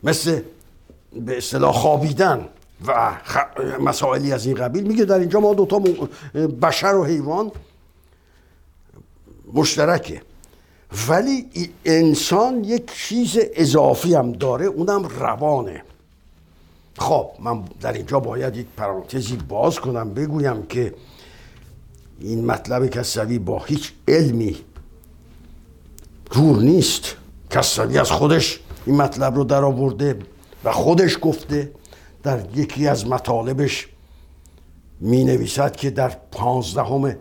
مثل 0.04 0.42
به 1.26 1.38
اصطلاح 1.38 1.74
خوابیدن 1.74 2.46
و 2.88 3.18
مسائلی 3.80 4.34
از 4.34 4.46
این 4.46 4.56
قبیل. 4.56 4.84
میگه 4.88 5.06
در 5.06 5.20
اینجا 5.20 5.40
ما 5.40 5.54
دوتا 5.54 5.82
بشر 6.62 6.96
و 6.96 7.06
حیوان 7.06 7.52
مشترکه. 9.54 10.22
ولی 11.10 11.50
انسان 11.86 12.64
یک 12.64 12.92
چیز 12.94 13.38
اضافی 13.56 14.16
هم 14.16 14.32
داره 14.32 14.66
اونم 14.66 15.06
روانه. 15.06 15.84
خب 16.98 17.30
من 17.40 17.64
در 17.82 17.94
اینجا 17.94 18.20
باید 18.20 18.58
یک 18.58 18.68
پرانتزی 18.78 19.36
باز 19.36 19.80
کنم 19.80 20.14
بگویم 20.14 20.66
که 20.66 20.94
این 22.20 22.46
مطلب 22.46 22.88
کسوی 22.88 23.40
با 23.40 23.60
هیچ 23.60 23.92
علمی 24.08 24.58
جور 26.32 26.60
نیست. 26.60 27.16
کسوی 27.50 27.98
از 27.98 28.12
خودش 28.12 28.60
این 28.86 28.96
مطلب 28.96 29.36
رو 29.36 29.44
در 29.44 29.64
آورده 29.64 30.20
و 30.64 30.72
خودش 30.72 31.18
گفته 31.22 31.72
در 32.24 32.40
یکی 32.56 32.88
از 32.88 33.08
مطالبش 33.08 33.88
می 35.00 35.24
نویسد 35.24 35.76
که 35.76 35.90
در 35.90 36.10
پانزدهم 36.32 37.16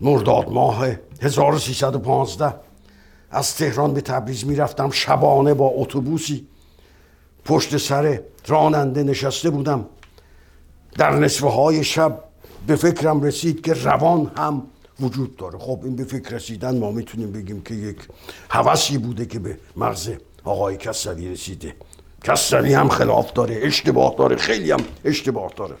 مرداد 0.00 0.48
ماه 0.48 0.86
1315 1.20 2.54
از 3.30 3.54
تهران 3.54 3.94
به 3.94 4.00
تبریز 4.00 4.46
می 4.46 4.56
رفتم 4.56 4.90
شبانه 4.90 5.54
با 5.54 5.66
اتوبوسی 5.66 6.46
پشت 7.44 7.76
سر 7.76 8.20
راننده 8.46 9.02
نشسته 9.02 9.50
بودم. 9.50 9.86
در 10.98 11.18
نصفه 11.18 11.48
های 11.48 11.84
شب 11.84 12.24
به 12.66 12.76
فکرم 12.76 13.22
رسید 13.22 13.60
که 13.64 13.72
روان 13.72 14.32
هم 14.36 14.62
وجود 15.00 15.36
داره. 15.36 15.58
خب 15.58 15.80
این 15.84 15.96
به 15.96 16.04
فکر 16.04 16.30
رسیدن 16.30 16.78
ما 16.78 16.90
می‌تونیم 16.90 17.32
بگیم 17.32 17.62
که 17.62 17.74
یک 17.74 17.96
حوثی 18.48 18.98
بوده 18.98 19.26
که 19.26 19.38
به 19.38 19.58
مغز 19.76 20.10
آقای 20.44 20.76
کسوی 20.76 21.28
رسیده. 21.28 21.74
کسری 22.24 22.74
هم 22.74 22.88
خلاف 22.88 23.32
داره 23.32 23.60
اشتباه 23.62 24.14
داره 24.18 24.36
خیلی 24.36 24.70
هم 24.70 24.80
اشتباه 25.04 25.52
داره. 25.56 25.74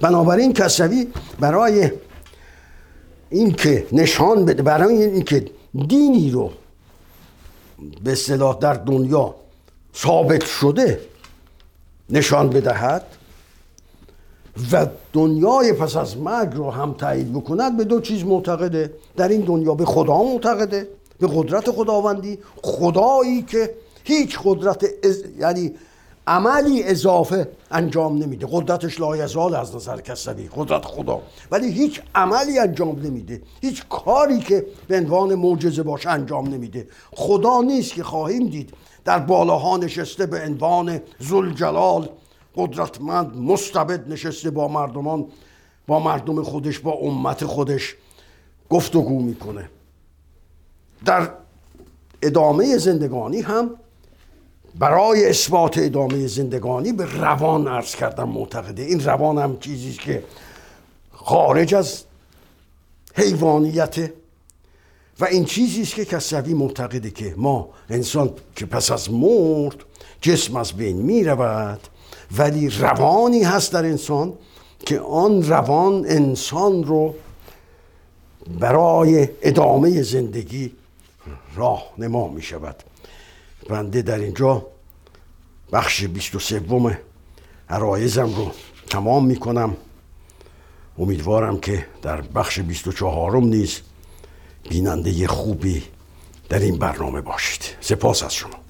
بنابراین 0.00 0.52
کسوی 0.52 1.06
برای 1.40 1.90
اینکه 3.30 3.86
نشان 3.92 4.44
بده 4.44 4.62
برای 4.62 5.02
اینکه 5.04 5.46
دینی 5.88 6.30
رو 6.30 6.52
به 8.04 8.12
اصطلاح 8.12 8.58
در 8.58 8.74
دنیا 8.74 9.34
ثابت 9.96 10.44
شده 10.44 11.00
نشان 12.10 12.50
بدهد 12.50 13.15
و 14.72 14.86
دنیای 15.12 15.72
پس 15.72 15.96
از 15.96 16.16
مرگ 16.16 16.54
رو 16.54 16.70
هم 16.70 16.92
تایید 16.92 17.32
بکند 17.32 17.76
به 17.76 17.84
دو 17.84 18.00
چیز 18.00 18.24
معتقده. 18.24 18.92
در 19.16 19.28
این 19.28 19.40
دنیا 19.40 19.74
به 19.74 19.84
خدا 19.84 20.22
معتقده 20.22 20.88
به 21.18 21.28
قدرت 21.34 21.70
خداوندی. 21.70 22.38
خدایی 22.62 23.42
که 23.42 23.74
هیچ 24.04 24.38
قدرت 24.44 24.84
یعنی 25.38 25.74
عملی 26.26 26.82
اضافه 26.82 27.48
انجام 27.70 28.18
نمیده. 28.18 28.46
قدرتش 28.50 29.00
لایزال 29.00 29.54
از 29.54 29.76
نظر 29.76 30.00
کسبی 30.00 30.50
قدرت 30.56 30.84
خدا. 30.84 31.20
ولی 31.50 31.72
هیچ 31.72 32.00
عملی 32.14 32.58
انجام 32.58 33.00
نمیده. 33.00 33.42
هیچ 33.60 33.84
کاری 33.88 34.38
که 34.38 34.66
به 34.88 34.96
عنوان 34.96 35.34
معجزه 35.34 35.82
باشه 35.82 36.10
انجام 36.10 36.48
نمیده. 36.48 36.88
خدا 37.12 37.62
نیست 37.62 37.94
که 37.94 38.02
خواهیم 38.02 38.48
دید 38.48 38.70
در 39.04 39.18
بالاها 39.18 39.76
نشسته 39.76 40.26
به 40.26 40.40
عنوان 40.44 41.00
زلجلال 41.18 42.08
قدرتمند 42.56 43.36
مستبد 43.36 44.12
نشسته 44.12 44.50
با 44.50 44.68
مردمان 44.68 45.26
با 45.86 46.00
مردم 46.00 46.42
خودش 46.42 46.78
با 46.78 46.92
امت 46.92 47.44
خودش 47.44 47.94
گفتگو 48.70 49.22
می‌کنه. 49.22 49.70
در 51.04 51.30
ادامه 52.22 52.78
زندگانی 52.78 53.40
هم 53.40 53.70
برای 54.78 55.28
اثبات 55.28 55.78
ادامه 55.78 56.26
زندگانی 56.26 56.92
به 56.92 57.04
روان 57.20 57.68
عرض 57.68 57.94
کردم 57.96 58.28
معتقده. 58.28 58.82
این 58.82 59.04
روان 59.04 59.38
هم 59.38 59.58
چیزی 59.58 59.92
که 59.92 60.24
خارج 61.12 61.74
از 61.74 62.04
حیوانیت 63.14 64.10
و 65.20 65.24
این 65.24 65.44
چیزی 65.44 65.82
است 65.82 65.94
که 65.94 66.04
کسوی 66.04 66.54
معتقده 66.54 67.10
که 67.10 67.34
ما 67.36 67.68
انسان 67.90 68.30
که 68.56 68.66
پس 68.66 68.90
از 68.90 69.10
مرد 69.10 69.76
جسم 70.20 70.56
از 70.56 70.72
بین 70.72 70.96
می 70.96 71.24
رود 71.24 71.80
ولی 72.38 72.68
روانی 72.68 73.42
هست 73.42 73.72
در 73.72 73.84
انسان 73.84 74.32
که 74.86 75.00
آن 75.00 75.42
روان 75.42 75.94
انسان 76.06 76.84
رو 76.84 77.14
برای 78.60 79.28
ادامه 79.42 80.02
زندگی 80.02 80.72
راه 81.54 81.92
نما 81.98 82.28
می 82.28 82.42
شود. 82.42 82.76
بنده 83.68 84.02
در 84.02 84.18
اینجا 84.18 84.66
بخش 85.72 86.04
بیست 86.04 86.34
و 86.34 86.38
سوم 86.38 86.98
عرایزم 87.68 88.34
رو 88.34 88.50
تمام 88.90 89.26
می 89.26 89.36
کنم. 89.36 89.76
امیدوارم 90.98 91.60
که 91.60 91.86
در 92.02 92.20
بخش 92.20 92.58
بیست 92.60 92.86
و 92.86 92.92
چهارم 92.92 93.44
نیز 93.44 93.80
بیننده 94.68 95.26
خوبی 95.26 95.82
در 96.48 96.58
این 96.58 96.78
برنامه 96.78 97.20
باشید. 97.20 97.62
سپاس 97.80 98.22
از 98.22 98.34
شما. 98.34 98.65